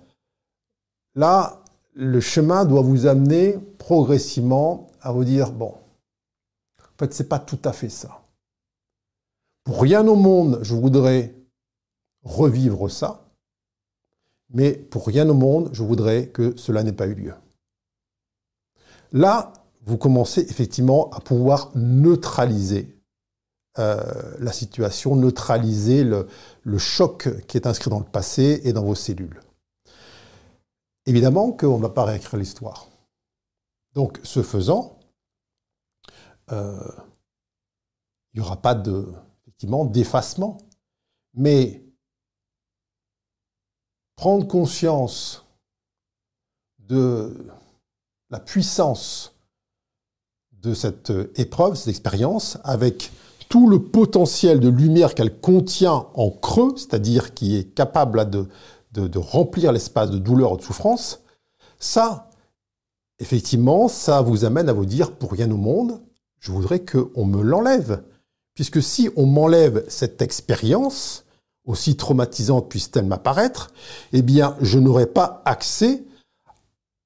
là, 1.15 1.63
le 1.95 2.21
chemin 2.21 2.67
doit 2.67 2.83
vous 2.83 3.07
amener 3.07 3.57
progressivement 3.79 4.91
à 5.01 5.11
vous 5.11 5.25
dire, 5.25 5.53
bon, 5.53 5.73
en 6.81 6.99
fait, 6.99 7.15
c'est 7.15 7.31
pas 7.31 7.39
tout 7.39 7.61
à 7.65 7.73
fait 7.73 7.89
ça. 7.89 8.21
Pour 9.65 9.81
rien 9.81 10.07
au 10.07 10.17
monde, 10.17 10.59
je 10.61 10.75
voudrais 10.75 11.35
revivre 12.25 12.91
ça, 12.91 13.23
mais 14.53 14.73
pour 14.73 15.07
rien 15.07 15.29
au 15.29 15.35
monde, 15.35 15.71
je 15.73 15.83
voudrais 15.83 16.29
que 16.29 16.57
cela 16.57 16.83
n'ait 16.83 16.93
pas 16.93 17.07
eu 17.07 17.15
lieu. 17.15 17.35
Là, 19.13 19.53
vous 19.85 19.99
commencez 19.99 20.41
effectivement 20.43 21.11
à 21.11 21.21
pouvoir 21.21 21.71
neutraliser 21.75 22.97
euh, 23.79 24.01
la 24.39 24.53
situation, 24.53 25.17
neutraliser 25.17 26.05
le 26.05 26.79
choc 26.79 27.29
qui 27.47 27.57
est 27.57 27.67
inscrit 27.67 27.91
dans 27.91 27.99
le 27.99 28.05
passé 28.05 28.61
et 28.65 28.73
dans 28.73 28.85
vos 28.85 28.95
cellules. 28.95 29.41
Évidemment 31.07 31.53
qu'on 31.53 31.79
ne 31.79 31.83
va 31.83 31.89
pas 31.89 32.05
réécrire 32.05 32.39
l'histoire. 32.39 32.89
Donc, 33.95 34.21
ce 34.23 34.43
faisant, 34.43 34.99
euh, 36.51 36.79
il 38.33 38.41
n'y 38.41 38.47
aura 38.47 38.57
pas 38.57 38.75
de, 38.75 39.13
d'effacement. 39.91 40.59
Mais 41.35 41.83
prendre 44.23 44.47
conscience 44.47 45.45
de 46.79 47.37
la 48.31 48.39
puissance 48.39 49.35
de 50.53 50.75
cette 50.75 51.13
épreuve, 51.35 51.75
cette 51.75 51.89
expérience, 51.89 52.57
avec 52.63 53.11
tout 53.49 53.69
le 53.69 53.83
potentiel 53.83 54.61
de 54.61 54.69
lumière 54.69 55.17
qu'elle 55.17 55.41
contient 55.41 56.07
en 56.15 56.31
creux, 56.31 56.75
c'est-à-dire 56.77 57.35
qui 57.35 57.57
est 57.57 57.75
capable 57.75 58.31
de, 58.31 58.47
de, 58.93 59.19
remplir 59.19 59.73
l'espace 59.73 60.13
de 60.13 60.19
douleur 60.19 60.53
ou 60.53 60.57
de 60.57 60.63
souffrance, 60.63 61.19
ça, 61.81 62.31
effectivement, 63.19 63.89
ça 63.89 64.21
vous 64.21 64.45
amène 64.45 64.69
à 64.69 64.73
vous 64.73 64.87
dire, 64.87 65.17
pour 65.17 65.33
rien 65.33 65.51
au 65.51 65.57
monde, 65.57 66.01
je 66.39 66.53
voudrais 66.53 66.85
qu'on 66.85 67.25
me 67.25 67.43
l'enlève. 67.43 68.05
Puisque 68.55 68.81
si 68.81 69.11
on 69.17 69.27
m'enlève 69.27 69.85
cette 69.89 70.23
expérience, 70.23 71.25
aussi 71.67 71.97
traumatisante 71.97 72.69
puisse-t-elle 72.69 73.07
m'apparaître, 73.07 73.73
eh 74.13 74.23
bien, 74.23 74.57
je 74.61 74.79
n'aurai 74.79 75.07
pas 75.07 75.43
accès 75.45 76.05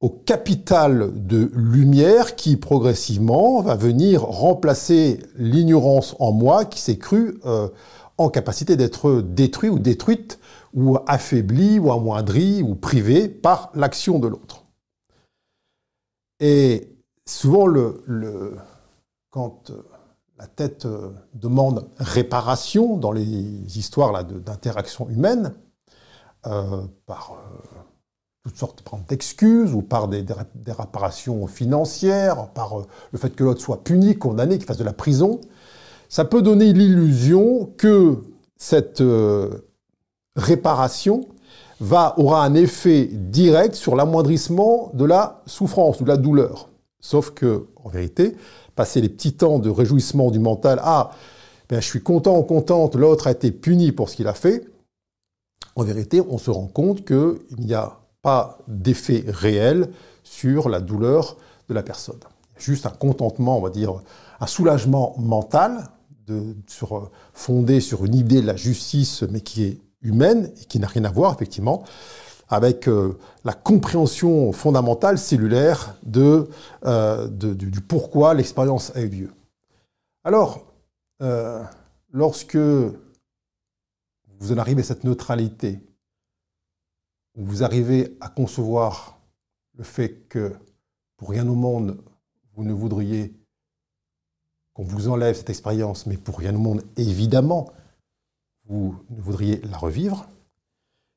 au 0.00 0.10
capital 0.10 1.10
de 1.26 1.50
lumière 1.54 2.36
qui 2.36 2.56
progressivement 2.56 3.62
va 3.62 3.76
venir 3.76 4.22
remplacer 4.22 5.20
l'ignorance 5.36 6.14
en 6.18 6.32
moi 6.32 6.64
qui 6.64 6.80
s'est 6.80 6.98
crue 6.98 7.38
euh, 7.46 7.68
en 8.18 8.28
capacité 8.28 8.76
d'être 8.76 9.22
détruit 9.22 9.70
ou 9.70 9.78
détruite 9.78 10.38
ou 10.74 10.98
affaibli 11.06 11.78
ou 11.78 11.90
amoindri 11.90 12.62
ou 12.62 12.74
privé 12.74 13.28
par 13.28 13.70
l'action 13.74 14.18
de 14.18 14.28
l'autre. 14.28 14.64
Et 16.40 16.94
souvent, 17.26 17.66
le, 17.66 18.56
quand 19.30 19.70
euh, 19.70 19.82
la 20.38 20.46
tête 20.46 20.86
euh, 20.86 21.10
demande 21.34 21.88
réparation 21.98 22.96
dans 22.96 23.12
les 23.12 23.24
histoires 23.78 24.24
d'interaction 24.24 25.08
humaine, 25.08 25.52
euh, 26.46 26.82
par 27.06 27.34
toutes 28.44 28.56
sortes 28.56 28.84
d'excuses 29.08 29.74
ou 29.74 29.82
par 29.82 30.06
des, 30.08 30.22
des, 30.22 30.72
réparations 30.72 31.46
financières, 31.46 32.48
par 32.50 32.86
le 33.10 33.18
fait 33.18 33.30
que 33.30 33.42
l'autre 33.42 33.60
soit 33.60 33.82
puni, 33.82 34.16
condamné, 34.16 34.58
qu'il 34.58 34.66
fasse 34.66 34.76
de 34.76 34.84
la 34.84 34.92
prison, 34.92 35.40
ça 36.08 36.24
peut 36.24 36.42
donner 36.42 36.72
l'illusion 36.72 37.72
que 37.76 38.22
cette 38.56 39.02
réparation 40.36 41.26
va, 41.80 42.14
aura 42.18 42.44
un 42.44 42.54
effet 42.54 43.08
direct 43.10 43.74
sur 43.74 43.96
l'amoindrissement 43.96 44.90
de 44.94 45.04
la 45.04 45.42
souffrance, 45.46 46.02
de 46.02 46.08
la 46.08 46.16
douleur. 46.16 46.68
Sauf 47.00 47.30
que, 47.30 47.66
en 47.84 47.88
vérité, 47.88 48.36
passer 48.76 49.00
les 49.00 49.08
petits 49.08 49.32
temps 49.32 49.58
de 49.58 49.70
réjouissement 49.70 50.30
du 50.30 50.38
mental, 50.38 50.80
ah, 50.84 51.10
ben, 51.68 51.80
je 51.80 51.86
suis 51.86 52.02
content 52.02 52.38
ou 52.38 52.42
contente, 52.42 52.94
l'autre 52.94 53.26
a 53.26 53.32
été 53.32 53.50
puni 53.50 53.90
pour 53.90 54.08
ce 54.08 54.16
qu'il 54.16 54.28
a 54.28 54.34
fait, 54.34 54.68
en 55.74 55.82
vérité, 55.82 56.20
on 56.20 56.38
se 56.38 56.50
rend 56.50 56.68
compte 56.68 57.04
qu'il 57.04 57.36
n'y 57.58 57.74
a 57.74 57.98
pas 58.22 58.58
d'effet 58.68 59.24
réel 59.26 59.90
sur 60.22 60.68
la 60.68 60.80
douleur 60.80 61.36
de 61.68 61.74
la 61.74 61.82
personne. 61.82 62.20
Juste 62.56 62.86
un 62.86 62.90
contentement, 62.90 63.58
on 63.58 63.60
va 63.60 63.70
dire, 63.70 63.92
un 64.40 64.46
soulagement 64.46 65.14
mental, 65.18 65.90
fondé 67.32 67.80
sur 67.80 68.04
une 68.04 68.14
idée 68.14 68.40
de 68.40 68.46
la 68.46 68.56
justice, 68.56 69.22
mais 69.30 69.40
qui 69.40 69.64
est 69.64 69.80
humaine 70.02 70.50
et 70.60 70.64
qui 70.64 70.78
n'a 70.78 70.86
rien 70.86 71.04
à 71.04 71.10
voir, 71.10 71.34
effectivement, 71.34 71.84
avec 72.48 72.88
euh, 72.88 73.18
la 73.44 73.52
compréhension 73.52 74.52
fondamentale 74.52 75.18
cellulaire 75.18 75.96
de, 76.04 76.48
euh, 76.84 77.28
du, 77.28 77.80
pourquoi 77.80 78.34
l'expérience 78.34 78.94
a 78.94 79.00
eu 79.00 79.08
lieu. 79.08 79.32
Alors, 80.24 80.72
euh, 81.22 81.62
lorsque 82.10 82.56
vous 82.56 84.52
en 84.52 84.58
arrivez 84.58 84.82
à 84.82 84.84
cette 84.84 85.04
neutralité, 85.04 85.80
vous 87.34 87.62
arrivez 87.62 88.16
à 88.20 88.28
concevoir 88.28 89.18
le 89.76 89.84
fait 89.84 90.26
que 90.28 90.52
pour 91.16 91.30
rien 91.30 91.46
au 91.48 91.54
monde, 91.54 92.02
vous 92.54 92.64
ne 92.64 92.72
voudriez 92.72 93.34
qu'on 94.72 94.84
vous 94.84 95.08
enlève 95.08 95.36
cette 95.36 95.50
expérience, 95.50 96.06
mais 96.06 96.16
pour 96.16 96.38
rien 96.38 96.54
au 96.54 96.58
monde, 96.58 96.82
évidemment, 96.96 97.72
vous 98.66 98.94
voudriez 99.08 99.60
la 99.62 99.78
revivre, 99.78 100.26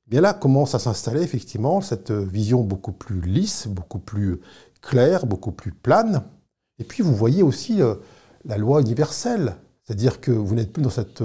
bien 0.10 0.22
là 0.22 0.34
commence 0.34 0.76
à 0.76 0.80
s'installer 0.80 1.22
effectivement 1.22 1.82
cette 1.82 2.12
vision 2.12 2.62
beaucoup 2.62 2.92
plus 2.92 3.22
lisse, 3.22 3.68
beaucoup 3.68 4.00
plus 4.00 4.42
claire, 4.82 5.26
beaucoup 5.26 5.52
plus 5.52 5.72
plane. 5.72 6.24
Et 6.80 6.84
puis 6.84 7.04
vous 7.04 7.16
voyez 7.16 7.44
aussi 7.44 7.82
euh, 7.82 7.96
la 8.46 8.58
loi 8.58 8.82
universelle, 8.82 9.56
c'est-à-dire 9.84 10.20
que 10.20 10.32
vous 10.32 10.56
n'êtes 10.56 10.74
plus 10.74 10.82
dans 10.82 10.90
cette 10.90 11.22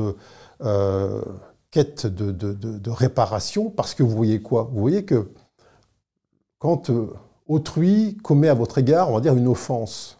euh, 0.63 1.23
quête 1.71 2.07
de, 2.07 2.91
réparation 2.91 3.71
parce 3.71 3.95
que 3.95 4.03
vous 4.03 4.15
voyez 4.15 4.43
quoi? 4.43 4.69
Vous 4.73 4.81
voyez 4.81 5.05
que 5.05 5.31
quand 6.59 6.91
euh, 6.91 7.13
autrui 7.47 8.17
commet 8.23 8.49
à 8.49 8.55
votre 8.55 8.79
égard, 8.79 9.11
on 9.11 9.15
va 9.15 9.21
dire 9.21 9.35
une 9.35 9.49
offense, 9.49 10.19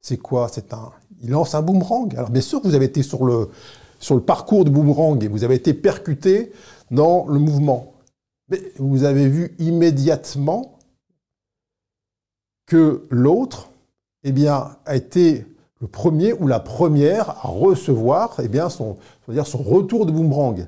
c'est 0.00 0.16
quoi? 0.16 0.48
C'est 0.50 0.72
un, 0.72 0.92
il 1.20 1.30
lance 1.30 1.54
un 1.54 1.62
boomerang. 1.62 2.14
Alors 2.16 2.30
bien 2.30 2.42
sûr 2.42 2.60
vous 2.62 2.74
avez 2.74 2.86
été 2.86 3.02
sur 3.02 3.24
le 3.24 3.50
sur 4.00 4.14
le 4.14 4.20
parcours 4.20 4.64
du 4.64 4.70
boomerang 4.70 5.22
et 5.24 5.28
vous 5.28 5.42
avez 5.42 5.56
été 5.56 5.74
percuté 5.74 6.52
dans 6.90 7.26
le 7.26 7.38
mouvement. 7.40 7.97
Mais 8.48 8.60
vous 8.78 9.04
avez 9.04 9.28
vu 9.28 9.54
immédiatement 9.58 10.78
que 12.66 13.06
l'autre 13.10 13.70
eh 14.24 14.32
bien, 14.32 14.76
a 14.84 14.96
été 14.96 15.46
le 15.80 15.86
premier 15.86 16.32
ou 16.32 16.46
la 16.46 16.60
première 16.60 17.30
à 17.30 17.48
recevoir 17.48 18.36
eh 18.42 18.48
bien, 18.48 18.68
son, 18.68 18.96
dire 19.28 19.46
son 19.46 19.58
retour 19.58 20.06
de 20.06 20.12
boomerang. 20.12 20.66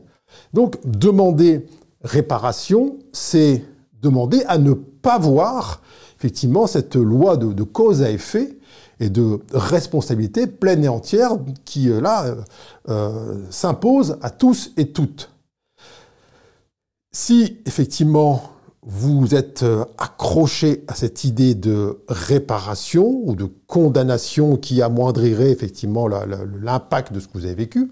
Donc, 0.52 0.78
demander 0.84 1.66
réparation, 2.02 2.98
c'est 3.12 3.64
demander 4.00 4.42
à 4.46 4.58
ne 4.58 4.72
pas 4.72 5.18
voir 5.18 5.82
effectivement 6.16 6.66
cette 6.66 6.96
loi 6.96 7.36
de 7.36 7.62
cause 7.62 8.02
à 8.02 8.10
effet 8.10 8.60
et 9.00 9.08
de 9.08 9.40
responsabilité 9.52 10.46
pleine 10.46 10.84
et 10.84 10.88
entière 10.88 11.32
qui, 11.64 11.90
euh, 11.90 12.00
là, 12.00 12.26
euh, 12.26 12.34
euh, 12.90 13.44
s'impose 13.50 14.18
à 14.20 14.30
tous 14.30 14.72
et 14.76 14.92
toutes. 14.92 15.30
Si, 17.12 17.58
effectivement, 17.66 18.42
vous 18.82 19.34
êtes 19.34 19.64
accroché 19.98 20.84
à 20.88 20.94
cette 20.94 21.24
idée 21.24 21.54
de 21.54 22.02
réparation 22.08 23.22
ou 23.24 23.34
de 23.34 23.48
condamnation 23.66 24.56
qui 24.56 24.80
amoindrirait 24.80 25.50
effectivement 25.50 26.08
l'impact 26.08 27.12
de 27.12 27.20
ce 27.20 27.26
que 27.26 27.34
vous 27.34 27.44
avez 27.44 27.54
vécu, 27.54 27.90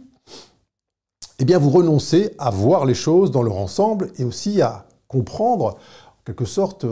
eh 1.41 1.45
bien 1.45 1.59
vous 1.59 1.71
renoncez 1.71 2.35
à 2.39 2.51
voir 2.51 2.85
les 2.85 2.95
choses 2.95 3.31
dans 3.31 3.43
leur 3.43 3.57
ensemble 3.57 4.11
et 4.19 4.25
aussi 4.25 4.63
à 4.63 4.87
comprendre, 5.09 5.67
en 5.75 6.25
quelque 6.25 6.45
sorte, 6.45 6.87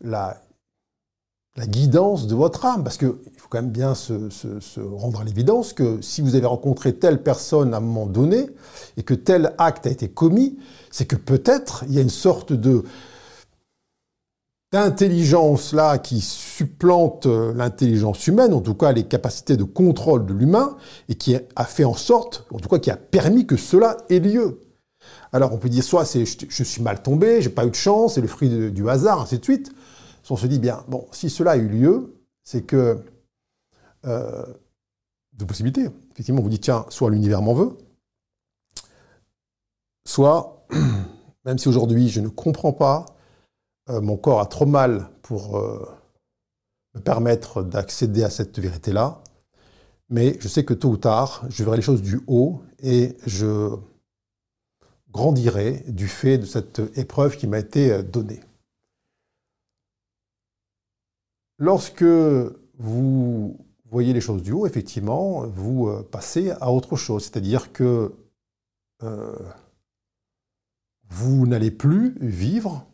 la, 0.00 0.40
la 1.56 1.66
guidance 1.66 2.26
de 2.26 2.34
votre 2.34 2.64
âme. 2.64 2.84
Parce 2.84 2.96
qu'il 2.96 3.08
faut 3.08 3.48
quand 3.48 3.62
même 3.62 3.70
bien 3.70 3.94
se, 3.94 4.80
rendre 4.80 5.20
à 5.20 5.24
l'évidence 5.24 5.72
que 5.72 6.00
si 6.00 6.22
vous 6.22 6.34
avez 6.34 6.46
rencontré 6.46 6.94
telle 6.94 7.22
personne 7.22 7.74
à 7.74 7.78
un 7.78 7.80
moment 7.80 8.06
donné 8.06 8.46
et 8.96 9.02
que 9.02 9.14
tel 9.14 9.54
acte 9.58 9.86
a 9.86 9.90
été 9.90 10.08
commis, 10.08 10.58
c'est 10.90 11.06
que 11.06 11.16
peut-être 11.16 11.84
il 11.88 11.94
y 11.94 11.98
a 11.98 12.02
une 12.02 12.10
sorte 12.10 12.52
d'intelligence 14.72 15.72
là 15.72 15.98
qui 15.98 16.20
supplante 16.20 17.26
euh, 17.26 17.52
l'intelligence 17.54 18.26
humaine, 18.26 18.54
en 18.54 18.60
tout 18.60 18.74
cas 18.74 18.92
les 18.92 19.04
capacités 19.04 19.56
de 19.56 19.64
contrôle 19.64 20.26
de 20.26 20.32
l'humain, 20.32 20.76
et 21.08 21.16
qui 21.16 21.36
a 21.56 21.64
fait 21.64 21.84
en 21.84 21.94
sorte, 21.94 22.46
en 22.52 22.58
tout 22.58 22.68
cas 22.68 22.78
qui 22.78 22.90
a 22.90 22.96
permis 22.96 23.46
que 23.46 23.56
cela 23.56 23.96
ait 24.10 24.20
lieu. 24.20 24.60
Alors 25.32 25.52
on 25.52 25.58
peut 25.58 25.68
dire 25.68 25.82
soit 25.82 26.04
c'est 26.04 26.24
je, 26.24 26.64
suis 26.64 26.82
mal 26.82 27.02
tombé, 27.02 27.40
j'ai 27.40 27.50
pas 27.50 27.64
eu 27.64 27.70
de 27.70 27.74
chance, 27.74 28.14
c'est 28.14 28.20
le 28.20 28.28
fruit 28.28 28.70
du 28.70 28.88
hasard, 28.88 29.20
ainsi 29.22 29.38
de 29.38 29.44
suite. 29.44 29.72
On 30.30 30.36
se 30.36 30.46
dit 30.46 30.60
bien, 30.60 30.84
bon, 30.88 31.06
si 31.10 31.28
cela 31.28 31.52
a 31.52 31.56
eu 31.56 31.68
lieu, 31.68 32.14
c'est 32.44 32.62
que 32.62 33.02
euh, 34.06 34.46
deux 35.32 35.46
possibilités. 35.46 35.88
Effectivement, 36.12 36.40
on 36.40 36.44
vous 36.44 36.50
dit 36.50 36.60
tiens, 36.60 36.86
soit 36.88 37.10
l'univers 37.10 37.42
m'en 37.42 37.54
veut, 37.54 37.76
soit 40.06 40.66
même 41.44 41.58
si 41.58 41.68
aujourd'hui 41.68 42.08
je 42.08 42.20
ne 42.20 42.28
comprends 42.28 42.72
pas, 42.72 43.06
euh, 43.88 44.00
mon 44.00 44.16
corps 44.16 44.40
a 44.40 44.46
trop 44.46 44.66
mal 44.66 45.08
pour 45.22 45.56
euh, 45.56 45.84
me 46.94 47.00
permettre 47.00 47.62
d'accéder 47.62 48.22
à 48.22 48.30
cette 48.30 48.58
vérité-là, 48.58 49.22
mais 50.10 50.36
je 50.40 50.48
sais 50.48 50.64
que 50.64 50.74
tôt 50.74 50.90
ou 50.90 50.96
tard, 50.96 51.44
je 51.48 51.64
verrai 51.64 51.76
les 51.76 51.82
choses 51.82 52.02
du 52.02 52.20
haut 52.26 52.62
et 52.82 53.16
je 53.26 53.76
grandirai 55.10 55.84
du 55.88 56.06
fait 56.06 56.38
de 56.38 56.46
cette 56.46 56.80
épreuve 56.96 57.36
qui 57.36 57.48
m'a 57.48 57.58
été 57.58 57.92
euh, 57.92 58.02
donnée. 58.02 58.40
Lorsque 61.60 62.02
vous 62.78 63.56
voyez 63.90 64.14
les 64.14 64.22
choses 64.22 64.42
du 64.42 64.52
haut, 64.52 64.66
effectivement, 64.66 65.46
vous 65.46 65.92
passez 66.10 66.52
à 66.52 66.72
autre 66.72 66.96
chose, 66.96 67.24
c'est-à-dire 67.24 67.70
que 67.72 68.14
vous 71.10 71.46
n'allez 71.46 71.70
plus 71.70 72.16
vivre 72.20 72.86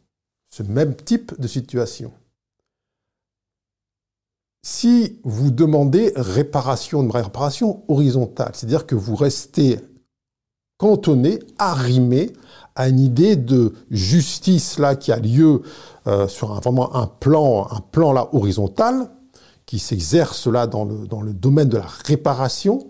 ce 0.49 0.65
même 0.65 0.97
type 0.97 1.41
de 1.41 1.47
situation. 1.47 2.13
Si 4.63 5.21
vous 5.23 5.53
demandez 5.53 6.13
réparation, 6.17 7.03
une 7.03 7.11
réparation 7.13 7.85
horizontale, 7.87 8.51
c'est-à-dire 8.55 8.85
que 8.85 8.97
vous 8.97 9.15
restez 9.15 9.79
cantonné, 10.77 11.39
arrimé 11.59 12.33
à 12.77 12.89
une 12.89 13.01
idée 13.01 13.37
de 13.37 13.73
justice 13.91 14.79
là 14.79 14.95
qui 14.95 15.11
a 15.11 15.19
lieu 15.19 15.63
euh, 16.07 16.29
sur 16.29 16.53
un, 16.53 16.61
vraiment 16.61 16.95
un 16.95 17.07
plan, 17.07 17.67
un 17.71 17.81
plan 17.81 18.13
là 18.13 18.29
horizontal, 18.33 19.11
qui 19.65 19.79
s'exerce 19.79 20.47
là 20.47 20.67
dans 20.67 20.85
le, 20.85 21.09
dans 21.09 21.23
le 21.23 21.33
domaine 21.33 21.69
de 21.69 21.79
la 21.79 21.87
réparation. 21.87 22.87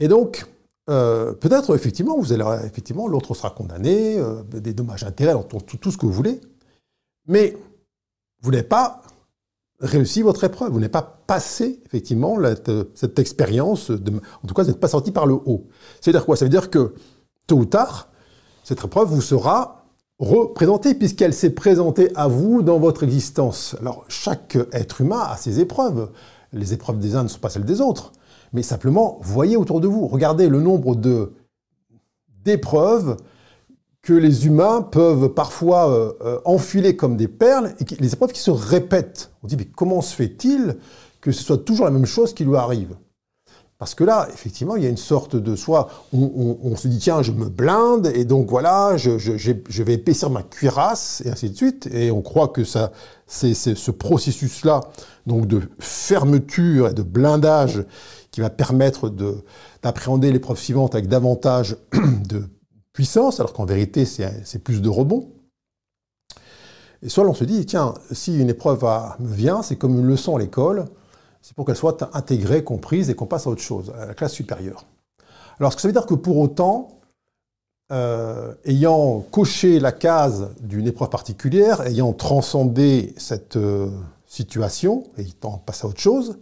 Et 0.00 0.08
donc, 0.08 0.46
euh, 0.90 1.34
peut-être 1.34 1.74
effectivement, 1.74 2.18
vous 2.18 2.32
allez 2.32 2.44
effectivement, 2.64 3.06
l'autre 3.06 3.34
sera 3.34 3.50
condamné, 3.50 4.18
euh, 4.18 4.42
des 4.42 4.72
dommages 4.72 5.04
intérêts, 5.04 5.34
tout, 5.48 5.76
tout, 5.76 5.90
ce 5.92 5.98
que 5.98 6.06
vous 6.06 6.12
voulez, 6.12 6.40
mais 7.26 7.56
vous 8.42 8.50
n'avez 8.50 8.62
pas 8.64 9.02
réussi 9.80 10.22
votre 10.22 10.42
épreuve, 10.42 10.72
vous 10.72 10.80
n'avez 10.80 10.90
pas 10.90 11.22
passé 11.26 11.80
effectivement 11.86 12.36
cette 12.94 13.18
expérience, 13.18 13.90
en 13.90 14.46
tout 14.46 14.54
cas, 14.54 14.62
vous 14.62 14.70
n'êtes 14.70 14.80
pas 14.80 14.88
sorti 14.88 15.12
par 15.12 15.26
le 15.26 15.34
haut. 15.34 15.68
C'est-à-dire 16.00 16.24
quoi? 16.24 16.36
Ça 16.36 16.44
veut 16.44 16.50
dire 16.50 16.70
que 16.70 16.94
tôt 17.48 17.56
ou 17.56 17.64
tard, 17.64 18.10
cette 18.62 18.84
épreuve 18.84 19.08
vous 19.08 19.20
sera 19.20 19.86
représentée 20.20 20.94
puisqu'elle 20.94 21.34
s'est 21.34 21.50
présentée 21.50 22.12
à 22.14 22.28
vous 22.28 22.62
dans 22.62 22.78
votre 22.78 23.02
existence. 23.02 23.74
Alors 23.80 24.04
chaque 24.08 24.56
être 24.72 25.00
humain 25.00 25.26
a 25.28 25.36
ses 25.36 25.58
épreuves. 25.58 26.10
Les 26.52 26.72
épreuves 26.72 27.00
des 27.00 27.16
uns 27.16 27.24
ne 27.24 27.28
sont 27.28 27.40
pas 27.40 27.50
celles 27.50 27.64
des 27.64 27.80
autres 27.80 28.12
mais 28.52 28.62
simplement 28.62 29.18
voyez 29.22 29.56
autour 29.56 29.80
de 29.80 29.88
vous, 29.88 30.06
regardez 30.06 30.48
le 30.48 30.60
nombre 30.60 30.96
d'épreuves 32.44 33.16
que 34.02 34.12
les 34.12 34.46
humains 34.46 34.82
peuvent 34.82 35.28
parfois 35.28 35.90
euh, 35.90 36.12
euh, 36.22 36.40
enfiler 36.44 36.96
comme 36.96 37.16
des 37.16 37.28
perles, 37.28 37.74
et 37.80 37.84
les 38.00 38.14
épreuves 38.14 38.32
qui 38.32 38.40
se 38.40 38.50
répètent. 38.50 39.32
On 39.42 39.46
dit, 39.46 39.56
mais 39.56 39.66
comment 39.66 40.00
se 40.00 40.14
fait-il 40.14 40.76
que 41.20 41.32
ce 41.32 41.42
soit 41.42 41.58
toujours 41.58 41.84
la 41.84 41.90
même 41.90 42.06
chose 42.06 42.32
qui 42.32 42.44
lui 42.44 42.56
arrive? 42.56 42.96
Parce 43.78 43.94
que 43.94 44.02
là, 44.02 44.28
effectivement, 44.32 44.74
il 44.74 44.82
y 44.82 44.86
a 44.86 44.88
une 44.88 44.96
sorte 44.96 45.36
de 45.36 45.54
soit 45.54 45.88
on, 46.12 46.74
se 46.74 46.88
dit, 46.88 46.98
tiens, 46.98 47.22
je 47.22 47.30
me 47.30 47.48
blinde, 47.48 48.10
et 48.12 48.24
donc 48.24 48.50
voilà, 48.50 48.96
je, 48.96 49.82
vais 49.82 49.94
épaissir 49.94 50.30
ma 50.30 50.42
cuirasse, 50.42 51.22
et 51.24 51.30
ainsi 51.30 51.50
de 51.50 51.56
suite, 51.56 51.88
et 51.92 52.10
on 52.10 52.20
croit 52.20 52.48
que 52.48 52.64
ça, 52.64 52.90
c'est 53.28 53.54
ce 53.54 53.90
processus-là, 53.92 54.80
donc 55.26 55.46
de 55.46 55.62
fermeture 55.78 56.88
et 56.88 56.92
de 56.92 57.02
blindage, 57.02 57.84
qui 58.32 58.40
va 58.40 58.50
permettre 58.50 59.10
d'appréhender 59.82 60.32
l'épreuve 60.32 60.58
suivante 60.58 60.96
avec 60.96 61.06
davantage 61.06 61.76
de 62.28 62.48
puissance, 62.92 63.38
alors 63.38 63.52
qu'en 63.52 63.64
vérité, 63.64 64.04
c'est 64.04 64.58
plus 64.58 64.82
de 64.82 64.88
rebond. 64.88 65.28
Et 67.04 67.08
soit 67.08 67.24
on 67.24 67.34
se 67.34 67.44
dit, 67.44 67.64
tiens, 67.64 67.94
si 68.10 68.36
une 68.40 68.50
épreuve 68.50 68.82
me 69.20 69.32
vient, 69.32 69.62
c'est 69.62 69.76
comme 69.76 69.96
une 70.00 70.06
leçon 70.06 70.34
à 70.34 70.40
l'école, 70.40 70.86
c'est 71.42 71.54
pour 71.54 71.64
qu'elle 71.64 71.76
soit 71.76 72.10
intégrée, 72.14 72.64
comprise 72.64 73.10
et 73.10 73.14
qu'on 73.14 73.26
passe 73.26 73.46
à 73.46 73.50
autre 73.50 73.62
chose, 73.62 73.92
à 73.98 74.06
la 74.06 74.14
classe 74.14 74.32
supérieure. 74.32 74.84
Alors, 75.58 75.72
ce 75.72 75.76
que 75.76 75.82
ça 75.82 75.88
veut 75.88 75.92
dire 75.92 76.06
que 76.06 76.14
pour 76.14 76.38
autant, 76.38 76.98
euh, 77.90 78.54
ayant 78.64 79.20
coché 79.20 79.80
la 79.80 79.92
case 79.92 80.50
d'une 80.60 80.86
épreuve 80.86 81.08
particulière, 81.08 81.80
ayant 81.82 82.12
transcendé 82.12 83.14
cette 83.16 83.56
euh, 83.56 83.88
situation 84.26 85.04
et 85.16 85.22
étant 85.22 85.58
passé 85.58 85.86
à 85.86 85.88
autre 85.88 86.00
chose, 86.00 86.38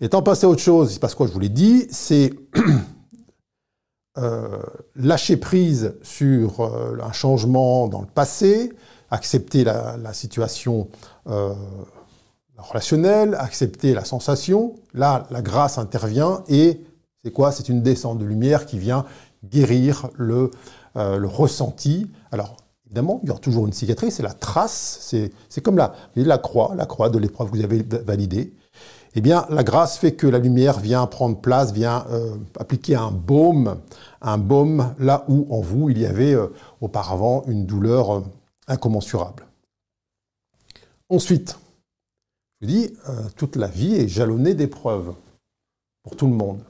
Étant 0.00 0.22
passé 0.22 0.46
à 0.46 0.48
autre 0.48 0.62
chose, 0.62 0.92
il 0.92 0.94
se 0.94 1.00
passe 1.00 1.16
quoi 1.16 1.26
Je 1.26 1.32
vous 1.32 1.40
l'ai 1.40 1.48
dit, 1.48 1.88
c'est 1.90 2.32
euh, 4.18 4.62
lâcher 4.94 5.36
prise 5.36 5.96
sur 6.04 6.60
un 7.02 7.10
changement 7.10 7.88
dans 7.88 8.00
le 8.00 8.06
passé, 8.06 8.72
accepter 9.10 9.64
la, 9.64 10.12
situation 10.12 10.86
euh, 12.58 12.62
relationnelle, 12.62 13.34
accepter 13.38 13.94
la 13.94 14.04
sensation. 14.04 14.74
Là, 14.94 15.26
la 15.30 15.42
grâce 15.42 15.78
intervient 15.78 16.42
et 16.48 16.80
c'est 17.24 17.32
quoi? 17.32 17.52
C'est 17.52 17.68
une 17.68 17.82
descente 17.82 18.18
de 18.18 18.24
lumière 18.24 18.66
qui 18.66 18.78
vient 18.78 19.04
guérir 19.44 20.08
le, 20.16 20.50
le 20.94 21.26
ressenti. 21.26 22.06
Alors, 22.32 22.56
évidemment, 22.86 23.20
il 23.22 23.28
y 23.28 23.30
aura 23.30 23.40
toujours 23.40 23.66
une 23.66 23.72
cicatrice, 23.72 24.16
c'est 24.16 24.22
la 24.22 24.32
trace, 24.32 25.14
c'est 25.48 25.60
comme 25.60 25.76
la, 25.76 25.94
la 26.16 26.38
croix, 26.38 26.74
la 26.76 26.86
croix 26.86 27.08
de 27.08 27.18
l'épreuve 27.18 27.50
que 27.50 27.56
vous 27.56 27.64
avez 27.64 27.82
validée 27.82 28.54
eh 29.14 29.20
bien, 29.20 29.46
la 29.50 29.64
grâce 29.64 29.98
fait 29.98 30.12
que 30.12 30.26
la 30.26 30.38
lumière 30.38 30.78
vient 30.78 31.06
prendre 31.06 31.40
place, 31.40 31.72
vient 31.72 32.06
euh, 32.10 32.36
appliquer 32.58 32.94
un 32.94 33.10
baume, 33.10 33.80
un 34.20 34.38
baume 34.38 34.94
là 34.98 35.24
où 35.28 35.46
en 35.50 35.60
vous 35.60 35.90
il 35.90 35.98
y 35.98 36.06
avait 36.06 36.34
euh, 36.34 36.48
auparavant 36.80 37.42
une 37.48 37.66
douleur 37.66 38.12
euh, 38.12 38.20
incommensurable. 38.66 39.46
Ensuite, 41.08 41.58
je 42.60 42.66
vous 42.66 42.72
dis, 42.72 42.94
toute 43.36 43.56
la 43.56 43.68
vie 43.68 43.94
est 43.94 44.08
jalonnée 44.08 44.54
d'épreuves 44.54 45.14
pour 46.02 46.16
tout 46.16 46.26
le 46.26 46.34
monde. 46.34 46.60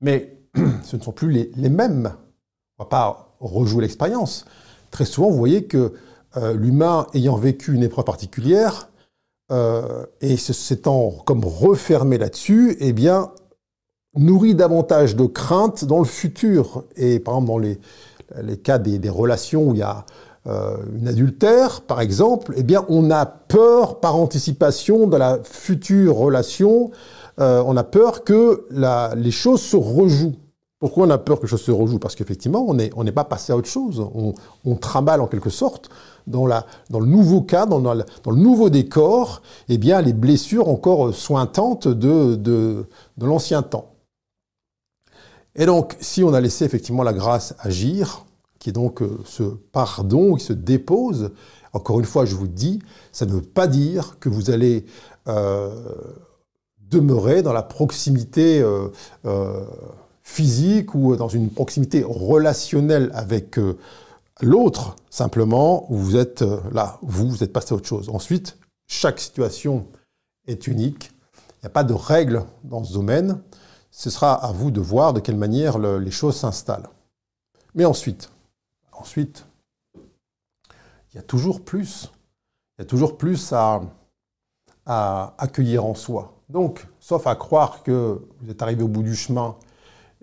Mais 0.00 0.36
ce 0.84 0.96
ne 0.96 1.02
sont 1.02 1.12
plus 1.12 1.30
les, 1.30 1.68
mêmes. 1.68 2.14
On 2.78 2.82
ne 2.82 2.84
va 2.84 2.88
pas 2.90 3.36
rejouer 3.40 3.82
l'expérience. 3.82 4.44
Très 4.90 5.04
souvent, 5.04 5.30
vous 5.30 5.38
voyez 5.38 5.64
que 5.64 5.94
l'humain 6.54 7.06
ayant 7.14 7.36
vécu 7.36 7.74
une 7.74 7.82
épreuve 7.82 8.04
particulière, 8.04 8.90
euh, 9.52 10.06
et 10.22 10.38
s'étant 10.38 11.10
comme 11.26 11.44
refermé 11.44 12.16
là-dessus, 12.16 12.76
eh 12.80 12.94
bien, 12.94 13.32
nourrit 14.16 14.54
davantage 14.54 15.14
de 15.14 15.26
craintes 15.26 15.84
dans 15.84 15.98
le 15.98 16.06
futur. 16.06 16.84
Et 16.96 17.20
par 17.20 17.34
exemple, 17.34 17.48
dans 17.48 18.42
les 18.42 18.56
cas 18.58 18.78
des, 18.78 19.08
relations 19.10 19.68
où 19.68 19.74
il 19.74 19.80
y 19.80 19.82
a 19.82 20.06
euh, 20.48 20.76
une 20.98 21.06
adultère, 21.06 21.82
par 21.82 22.00
exemple, 22.00 22.52
eh 22.56 22.64
bien, 22.64 22.84
on 22.88 23.10
a 23.10 23.26
peur 23.26 24.00
par 24.00 24.16
anticipation 24.16 25.06
de 25.06 25.16
la 25.16 25.38
future 25.44 26.16
relation, 26.16 26.90
euh, 27.38 27.62
on 27.64 27.76
a 27.76 27.84
peur 27.84 28.24
que 28.24 28.66
la, 28.70 29.14
les 29.16 29.30
choses 29.30 29.62
se 29.62 29.76
rejouent. 29.76 30.34
Pourquoi 30.80 31.06
on 31.06 31.10
a 31.10 31.18
peur 31.18 31.38
que 31.38 31.42
les 31.42 31.48
choses 31.48 31.62
se 31.62 31.70
rejouent? 31.70 32.00
Parce 32.00 32.16
qu'effectivement, 32.16 32.64
on 32.66 32.74
n'est 32.74 32.90
on 32.96 33.04
pas 33.04 33.22
passé 33.22 33.52
à 33.52 33.56
autre 33.56 33.68
chose. 33.68 34.00
On, 34.14 34.34
on 34.64 34.74
trimballe 34.74 35.20
en 35.20 35.28
quelque 35.28 35.48
sorte 35.48 35.90
dans, 36.26 36.44
la, 36.44 36.66
dans 36.90 36.98
le 36.98 37.06
nouveau 37.06 37.42
cas, 37.42 37.66
dans, 37.66 37.78
dans, 37.80 37.94
le, 37.94 38.04
nouveau 38.34 38.68
décor, 38.68 39.42
eh 39.68 39.78
bien, 39.78 40.02
les 40.02 40.12
blessures 40.12 40.68
encore 40.68 41.14
sointantes 41.14 41.86
de, 41.86 42.34
de, 42.34 42.88
de 43.16 43.26
l'ancien 43.26 43.62
temps. 43.62 43.92
Et 45.54 45.66
donc, 45.66 45.96
si 46.00 46.24
on 46.24 46.34
a 46.34 46.40
laissé 46.40 46.64
effectivement 46.64 47.04
la 47.04 47.12
grâce 47.12 47.54
agir, 47.60 48.24
qui 48.62 48.68
est 48.68 48.72
donc 48.72 49.02
euh, 49.02 49.18
ce 49.24 49.42
pardon 49.42 50.36
qui 50.36 50.44
se 50.44 50.52
dépose, 50.52 51.32
encore 51.72 51.98
une 51.98 52.06
fois, 52.06 52.24
je 52.24 52.36
vous 52.36 52.46
dis, 52.46 52.78
ça 53.10 53.26
ne 53.26 53.32
veut 53.32 53.42
pas 53.42 53.66
dire 53.66 54.18
que 54.20 54.28
vous 54.28 54.50
allez 54.50 54.86
euh, 55.26 55.92
demeurer 56.78 57.42
dans 57.42 57.52
la 57.52 57.64
proximité 57.64 58.62
euh, 58.62 59.66
physique 60.22 60.94
ou 60.94 61.16
dans 61.16 61.28
une 61.28 61.50
proximité 61.50 62.04
relationnelle 62.06 63.10
avec 63.14 63.58
l'autre, 64.40 64.94
simplement, 65.10 65.86
vous 65.90 66.16
êtes 66.16 66.44
là, 66.70 67.00
vous, 67.02 67.28
vous 67.28 67.42
êtes 67.42 67.52
passé 67.52 67.72
à 67.72 67.76
autre 67.76 67.88
chose. 67.88 68.10
Ensuite, 68.10 68.58
chaque 68.86 69.18
situation 69.18 69.86
est 70.46 70.68
unique. 70.68 71.10
Il 71.34 71.64
n'y 71.64 71.66
a 71.66 71.70
pas 71.70 71.84
de 71.84 71.94
règle 71.94 72.44
dans 72.62 72.84
ce 72.84 72.92
domaine. 72.92 73.40
Ce 73.90 74.08
sera 74.08 74.34
à 74.34 74.52
vous 74.52 74.70
de 74.70 74.80
voir 74.80 75.14
de 75.14 75.18
quelle 75.18 75.36
manière 75.36 75.78
les 75.78 76.10
choses 76.12 76.36
s'installent. 76.36 76.88
Mais 77.74 77.84
ensuite, 77.84 78.28
ensuite, 79.02 79.44
il 79.96 81.16
y 81.16 81.18
a 81.18 81.22
toujours 81.22 81.64
plus. 81.64 82.12
Il 82.78 82.82
y 82.82 82.84
a 82.84 82.86
toujours 82.86 83.18
plus 83.18 83.52
à, 83.52 83.82
accueillir 84.86 85.84
en 85.84 85.94
soi. 85.94 86.40
Donc, 86.48 86.86
sauf 87.00 87.26
à 87.26 87.34
croire 87.34 87.82
que 87.82 88.20
vous 88.40 88.50
êtes 88.50 88.62
arrivé 88.62 88.82
au 88.82 88.88
bout 88.88 89.02
du 89.02 89.14
chemin 89.14 89.56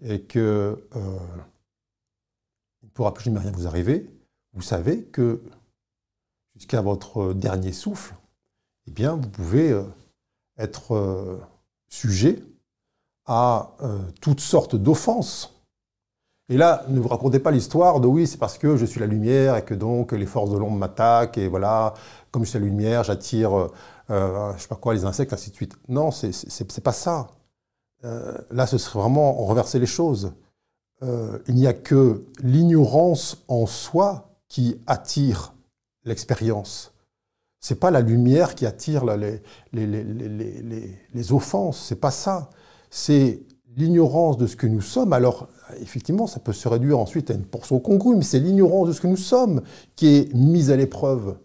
et 0.01 0.21
que 0.21 0.81
euh, 0.95 1.19
ne 2.83 2.89
pourra 2.89 3.13
plus 3.13 3.25
jamais 3.25 3.39
rien 3.39 3.51
vous 3.51 3.67
arriver, 3.67 4.09
vous 4.53 4.61
savez 4.61 5.03
que 5.03 5.41
jusqu'à 6.55 6.81
votre 6.81 7.33
dernier 7.33 7.73
souffle, 7.73 8.15
eh 8.87 8.91
bien, 8.91 9.15
vous 9.15 9.29
pouvez 9.29 9.71
euh, 9.71 9.83
être 10.57 10.95
euh, 10.95 11.39
sujet 11.89 12.41
à 13.25 13.75
toutes 14.21 14.39
sortes 14.39 14.75
d'offenses. 14.75 15.58
Et 16.49 16.57
là, 16.57 16.83
ne 16.87 16.99
vous 16.99 17.07
racontez 17.07 17.39
pas 17.39 17.51
l'histoire 17.51 17.99
de 17.99 18.07
oui, 18.07 18.25
c'est 18.25 18.39
parce 18.39 18.57
que 18.57 18.75
je 18.75 18.85
suis 18.85 18.99
la 18.99 19.05
lumière 19.05 19.55
et 19.55 19.63
que 19.63 19.75
donc 19.75 20.13
les 20.13 20.25
forces 20.25 20.49
de 20.49 20.57
l'ombre 20.57 20.77
m'attaquent 20.77 21.37
et 21.37 21.47
voilà, 21.47 21.93
comme 22.31 22.43
je 22.43 22.49
suis 22.49 22.59
la 22.59 22.65
lumière, 22.65 23.03
j'attire, 23.03 23.69
euh, 24.09 24.53
je 24.57 24.61
sais 24.63 24.67
pas 24.67 24.75
quoi, 24.75 24.95
les 24.95 25.05
insectes, 25.05 25.31
ainsi 25.31 25.51
de 25.51 25.55
suite. 25.55 25.75
Non, 25.87 26.09
c'est 26.09 26.83
pas 26.83 26.91
ça. 26.91 27.27
Euh, 28.03 28.35
là, 28.49 28.65
ce 28.65 28.79
serait 28.79 28.99
vraiment 28.99 29.33
renverser 29.33 29.77
les 29.77 29.85
choses. 29.85 30.33
Euh, 31.03 31.37
il 31.47 31.55
n'y 31.55 31.67
a 31.67 31.73
que 31.73 32.25
l'ignorance 32.41 33.43
en 33.47 33.67
soi 33.67 34.31
qui 34.47 34.81
attire 34.87 35.53
l'expérience. 36.03 36.93
C'est 37.59 37.79
pas 37.79 37.91
la 37.91 38.01
lumière 38.01 38.55
qui 38.55 38.65
attire 38.65 39.05
les, 39.05 39.43
les, 39.73 39.85
les, 39.85 40.03
les, 40.03 40.97
les 41.13 41.31
offenses, 41.31 41.85
c'est 41.87 41.99
pas 41.99 42.11
ça. 42.11 42.49
C'est 42.89 43.43
l'ignorance 43.79 44.37
de 44.37 44.45
ce 44.45 44.55
que 44.55 44.67
nous 44.67 44.81
sommes. 44.81 45.13
Alors, 45.13 45.47
effectivement, 45.81 46.27
ça 46.27 46.39
peut 46.39 46.53
se 46.53 46.67
réduire 46.67 46.99
ensuite 46.99 47.31
à 47.31 47.33
une 47.33 47.45
portion 47.45 47.79
congrue, 47.79 48.15
mais 48.15 48.23
c'est 48.23 48.39
l'ignorance 48.39 48.89
de 48.89 48.93
ce 48.93 49.01
que 49.01 49.07
nous 49.07 49.17
sommes 49.17 49.61
qui 49.95 50.07
est 50.07 50.33
mise 50.33 50.69
à 50.69 50.75
l'épreuve. 50.75 51.37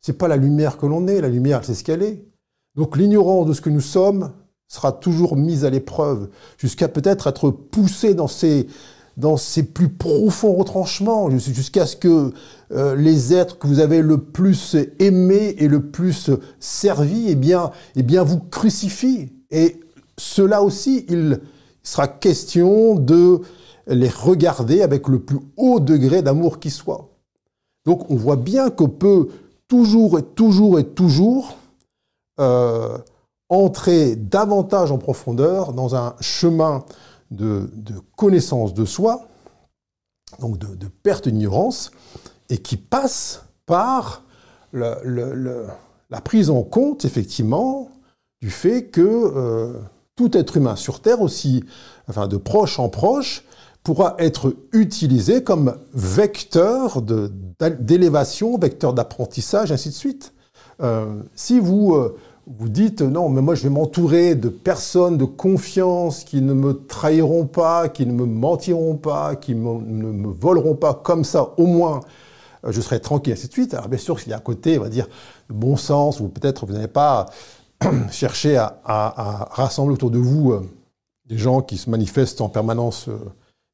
C'est 0.00 0.18
pas 0.18 0.28
la 0.28 0.36
lumière 0.36 0.78
que 0.78 0.86
l'on 0.86 1.06
est, 1.06 1.20
la 1.20 1.28
lumière, 1.28 1.64
c'est 1.64 1.74
ce 1.74 1.84
qu'elle 1.84 2.02
est. 2.02 2.24
Donc, 2.74 2.96
l'ignorance 2.96 3.46
de 3.46 3.52
ce 3.52 3.60
que 3.60 3.70
nous 3.70 3.80
sommes 3.80 4.32
sera 4.68 4.92
toujours 4.92 5.36
mise 5.36 5.64
à 5.64 5.70
l'épreuve, 5.70 6.28
jusqu'à 6.58 6.88
peut-être 6.88 7.26
être 7.26 7.50
poussée 7.50 8.14
dans 8.14 8.28
ses, 8.28 8.68
dans 9.16 9.36
ses 9.36 9.64
plus 9.64 9.88
profonds 9.88 10.54
retranchements, 10.54 11.28
jusqu'à 11.30 11.86
ce 11.86 11.96
que 11.96 12.32
euh, 12.72 12.94
les 12.94 13.34
êtres 13.34 13.58
que 13.58 13.66
vous 13.66 13.80
avez 13.80 14.00
le 14.00 14.18
plus 14.18 14.76
aimés 14.98 15.56
et 15.58 15.68
le 15.68 15.82
plus 15.90 16.30
servis, 16.60 17.26
eh 17.28 17.34
bien, 17.34 17.70
eh 17.96 18.02
bien, 18.02 18.22
vous 18.22 18.38
crucifient. 18.38 19.32
Et 19.50 19.80
cela 20.16 20.62
aussi, 20.62 21.06
il 21.84 21.88
sera 21.88 22.08
question 22.08 22.94
de 22.94 23.40
les 23.86 24.08
regarder 24.08 24.82
avec 24.82 25.08
le 25.08 25.20
plus 25.20 25.40
haut 25.56 25.80
degré 25.80 26.22
d'amour 26.22 26.60
qui 26.60 26.70
soit. 26.70 27.08
Donc 27.84 28.10
on 28.10 28.16
voit 28.16 28.36
bien 28.36 28.70
qu'on 28.70 28.88
peut 28.88 29.28
toujours 29.68 30.18
et 30.18 30.22
toujours 30.22 30.78
et 30.78 30.84
toujours 30.84 31.56
euh, 32.38 32.98
entrer 33.48 34.16
davantage 34.16 34.92
en 34.92 34.98
profondeur 34.98 35.72
dans 35.72 35.96
un 35.96 36.14
chemin 36.20 36.84
de, 37.30 37.70
connaissance 38.16 38.74
de 38.74 38.84
soi, 38.84 39.26
donc 40.38 40.58
de, 40.58 40.86
perte 41.02 41.28
d'ignorance, 41.28 41.90
et 42.48 42.58
qui 42.58 42.76
passe 42.76 43.44
par 43.66 44.22
la 44.72 46.20
prise 46.24 46.50
en 46.50 46.62
compte, 46.62 47.04
effectivement, 47.04 47.88
du 48.40 48.50
fait 48.50 48.86
que 48.86 49.00
euh, 49.00 49.74
tout 50.20 50.36
être 50.36 50.58
humain 50.58 50.76
sur 50.76 51.00
Terre, 51.00 51.22
aussi, 51.22 51.64
enfin 52.06 52.28
de 52.28 52.36
proche 52.36 52.78
en 52.78 52.90
proche, 52.90 53.42
pourra 53.82 54.16
être 54.18 54.54
utilisé 54.74 55.42
comme 55.42 55.76
vecteur 55.94 57.00
d'élévation, 57.00 58.58
vecteur 58.58 58.92
d'apprentissage, 58.92 59.72
ainsi 59.72 59.88
de 59.88 59.94
suite. 59.94 60.34
Euh, 60.82 61.22
si 61.34 61.58
vous 61.58 61.94
euh, 61.94 62.18
vous 62.46 62.68
dites 62.68 63.00
non, 63.00 63.30
mais 63.30 63.40
moi 63.40 63.54
je 63.54 63.62
vais 63.62 63.70
m'entourer 63.70 64.34
de 64.34 64.50
personnes 64.50 65.16
de 65.16 65.24
confiance 65.24 66.22
qui 66.24 66.42
ne 66.42 66.52
me 66.52 66.74
trahiront 66.74 67.46
pas, 67.46 67.88
qui 67.88 68.04
ne 68.04 68.12
me 68.12 68.26
mentiront 68.26 68.96
pas, 68.96 69.36
qui 69.36 69.54
ne 69.54 70.12
me 70.12 70.28
voleront 70.28 70.74
pas, 70.74 70.92
comme 70.92 71.24
ça 71.24 71.54
au 71.56 71.64
moins 71.64 72.00
euh, 72.66 72.72
je 72.72 72.80
serai 72.82 73.00
tranquille, 73.00 73.32
ainsi 73.32 73.48
de 73.48 73.52
suite. 73.52 73.72
Alors 73.72 73.88
bien 73.88 73.98
sûr, 73.98 74.20
s'il 74.20 74.28
y 74.28 74.34
a 74.34 74.36
un 74.36 74.40
côté, 74.40 74.78
on 74.78 74.82
va 74.82 74.90
dire, 74.90 75.08
bon 75.48 75.78
sens, 75.78 76.20
ou 76.20 76.28
peut-être 76.28 76.66
vous 76.66 76.74
n'avez 76.74 76.88
pas 76.88 77.24
cherché 78.10 78.56
à, 78.56 79.48
rassembler 79.50 79.94
autour 79.94 80.10
de 80.10 80.18
vous 80.18 80.52
euh, 80.52 80.68
des 81.26 81.38
gens 81.38 81.62
qui 81.62 81.76
se 81.76 81.88
manifestent 81.90 82.40
en 82.40 82.48
permanence 82.48 83.08
euh, 83.08 83.18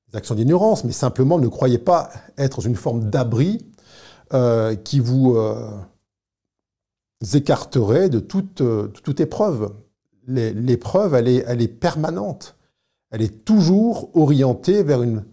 des 0.09 0.16
actions 0.16 0.34
d'ignorance, 0.34 0.84
mais 0.84 0.92
simplement 0.92 1.38
ne 1.38 1.48
croyez 1.48 1.78
pas 1.78 2.11
être 2.38 2.66
une 2.66 2.76
forme 2.76 3.11
d'abri 3.11 3.64
qui 4.82 4.98
vous 4.98 5.38
écarterait 7.32 8.09
de 8.09 8.18
toute, 8.18 8.61
toute 9.02 9.20
épreuve. 9.20 9.72
L'épreuve, 10.26 11.14
elle 11.14 11.28
est, 11.28 11.44
elle 11.46 11.62
est 11.62 11.68
permanente. 11.68 12.57
Elle 13.11 13.22
est 13.22 13.44
toujours 13.44 14.11
orientée 14.16 14.82
vers 14.82 15.02
une 15.02 15.24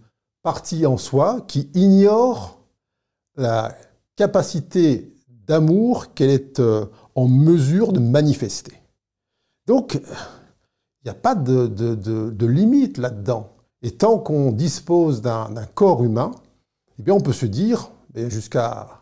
partie 0.42 0.86
en 0.86 0.96
soi 0.96 1.40
qui 1.48 1.70
ignore 1.74 2.60
la 3.36 3.76
capacité 4.16 5.13
d'amour 5.46 6.14
qu'elle 6.14 6.30
est 6.30 6.60
euh, 6.60 6.86
en 7.14 7.28
mesure 7.28 7.92
de 7.92 8.00
manifester. 8.00 8.74
Donc, 9.66 9.94
il 9.94 11.04
n'y 11.04 11.10
a 11.10 11.14
pas 11.14 11.34
de, 11.34 12.46
limite 12.46 12.98
là-dedans. 12.98 13.50
Et 13.82 13.92
tant 13.92 14.18
qu'on 14.18 14.52
dispose 14.52 15.20
d'un 15.20 15.66
corps 15.74 16.02
humain, 16.02 16.32
eh 16.98 17.02
bien, 17.02 17.14
on 17.14 17.20
peut 17.20 17.32
se 17.32 17.46
dire, 17.46 17.90
jusqu'à 18.14 19.00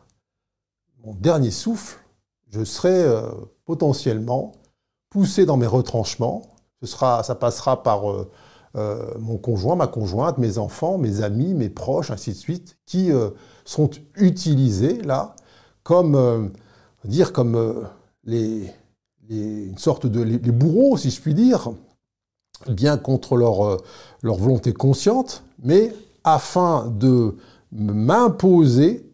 mon 1.04 1.14
dernier 1.14 1.50
souffle, 1.50 1.98
je 2.48 2.64
serai 2.64 3.02
euh, 3.02 3.22
potentiellement 3.64 4.52
poussé 5.10 5.46
dans 5.46 5.56
mes 5.56 5.66
retranchements. 5.66 6.42
Ce 6.80 6.86
sera, 6.86 7.22
ça 7.22 7.34
passera 7.34 7.82
par 7.82 8.10
euh, 8.10 8.28
mon 9.18 9.38
conjoint, 9.38 9.76
ma 9.76 9.86
conjointe, 9.86 10.38
mes 10.38 10.58
enfants, 10.58 10.98
mes 10.98 11.22
amis, 11.22 11.54
mes 11.54 11.70
proches, 11.70 12.10
ainsi 12.10 12.30
de 12.30 12.36
suite, 12.36 12.76
qui 12.86 13.10
sont 13.64 13.90
utilisés 14.16 15.00
là 15.02 15.36
comme, 15.82 16.50
dire, 17.04 17.32
comme 17.32 17.88
les, 18.24 18.70
une 19.30 19.78
sorte 19.78 20.06
de 20.06 20.22
les, 20.22 20.38
bourreaux, 20.38 20.96
si 20.96 21.10
je 21.10 21.20
puis 21.20 21.34
dire, 21.34 21.70
bien 22.68 22.96
contre 22.96 23.36
leur, 23.36 23.78
leur 24.22 24.36
volonté 24.36 24.72
consciente, 24.72 25.42
mais 25.62 25.92
afin 26.24 26.86
de 26.88 27.36
m'imposer 27.72 29.12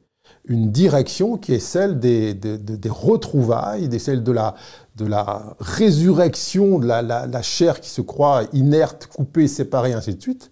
une 0.49 0.71
direction 0.71 1.37
qui 1.37 1.53
est 1.53 1.59
celle 1.59 2.01
des, 2.01 2.35
des, 2.35 2.89
retrouvailles, 2.89 3.89
des, 3.89 3.99
celle 3.99 4.23
de 4.23 4.33
la, 4.33 4.55
de 4.97 5.05
la 5.05 5.55
résurrection 5.61 6.79
de 6.79 6.87
la, 6.87 7.03
la, 7.03 7.43
chair 7.43 7.81
qui 7.81 7.91
se 7.91 8.01
croit 8.01 8.45
inerte, 8.53 9.09
coupée, 9.15 9.47
séparée, 9.47 9.93
ainsi 9.93 10.15
de 10.15 10.21
suite. 10.21 10.51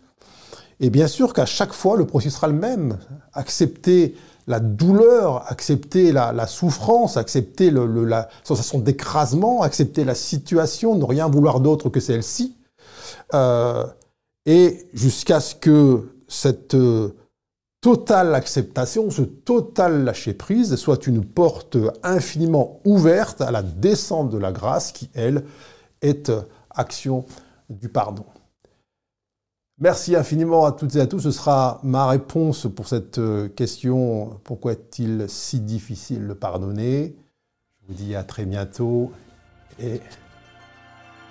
Et 0.81 0.91
bien 0.91 1.07
sûr 1.07 1.33
qu'à 1.33 1.47
chaque 1.47 1.73
fois, 1.73 1.97
le 1.97 2.07
processus 2.07 2.37
sera 2.37 2.49
le 2.49 2.55
même. 2.55 2.99
Accepter 3.33 4.15
la 4.47 4.61
douleur, 4.61 5.51
accepter 5.51 6.13
la, 6.13 6.47
souffrance, 6.47 7.17
accepter 7.17 7.71
la 7.71 8.29
sensation 8.45 8.79
d'écrasement, 8.79 9.63
accepter 9.63 10.05
la 10.05 10.15
situation, 10.15 10.95
ne 10.95 11.05
rien 11.05 11.29
vouloir 11.29 11.61
d'autre 11.61 11.89
que 11.89 12.01
celle-ci. 12.01 12.57
Euh, 13.35 13.85
et 14.45 14.89
jusqu'à 14.93 15.41
ce 15.41 15.55
que 15.55 16.13
cette 16.29 16.77
totale 17.81 18.35
acceptation, 18.35 19.11
ce 19.11 19.23
total 19.23 20.05
lâcher-prise 20.05 20.77
soit 20.77 21.07
une 21.07 21.25
porte 21.25 21.77
infiniment 22.03 22.81
ouverte 22.85 23.41
à 23.41 23.51
la 23.51 23.63
descente 23.63 24.31
de 24.31 24.39
la 24.39 24.53
grâce 24.53 24.93
qui, 24.93 25.11
elle, 25.15 25.45
est 26.03 26.31
action 26.71 27.25
du 27.69 27.89
pardon. 27.89 28.25
Merci 29.79 30.17
infiniment 30.17 30.65
à 30.65 30.73
toutes 30.73 30.97
et 30.97 31.01
à 31.01 31.07
tous. 31.07 31.21
Ce 31.21 31.31
sera 31.31 31.81
ma 31.83 32.09
réponse 32.09 32.67
pour 32.75 32.89
cette 32.89 33.19
euh, 33.19 33.49
question. 33.49 34.41
Pourquoi 34.43 34.73
est-il 34.73 35.27
si 35.29 35.61
difficile 35.61 36.27
de 36.27 36.33
pardonner? 36.33 37.15
Je 37.83 37.87
vous 37.89 37.95
dis 37.95 38.15
à 38.15 38.25
très 38.25 38.47
bientôt 38.47 39.13
et 39.79 40.01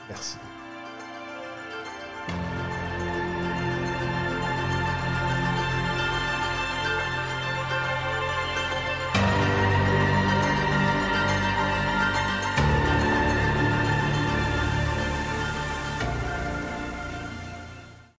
merci. 0.07 0.37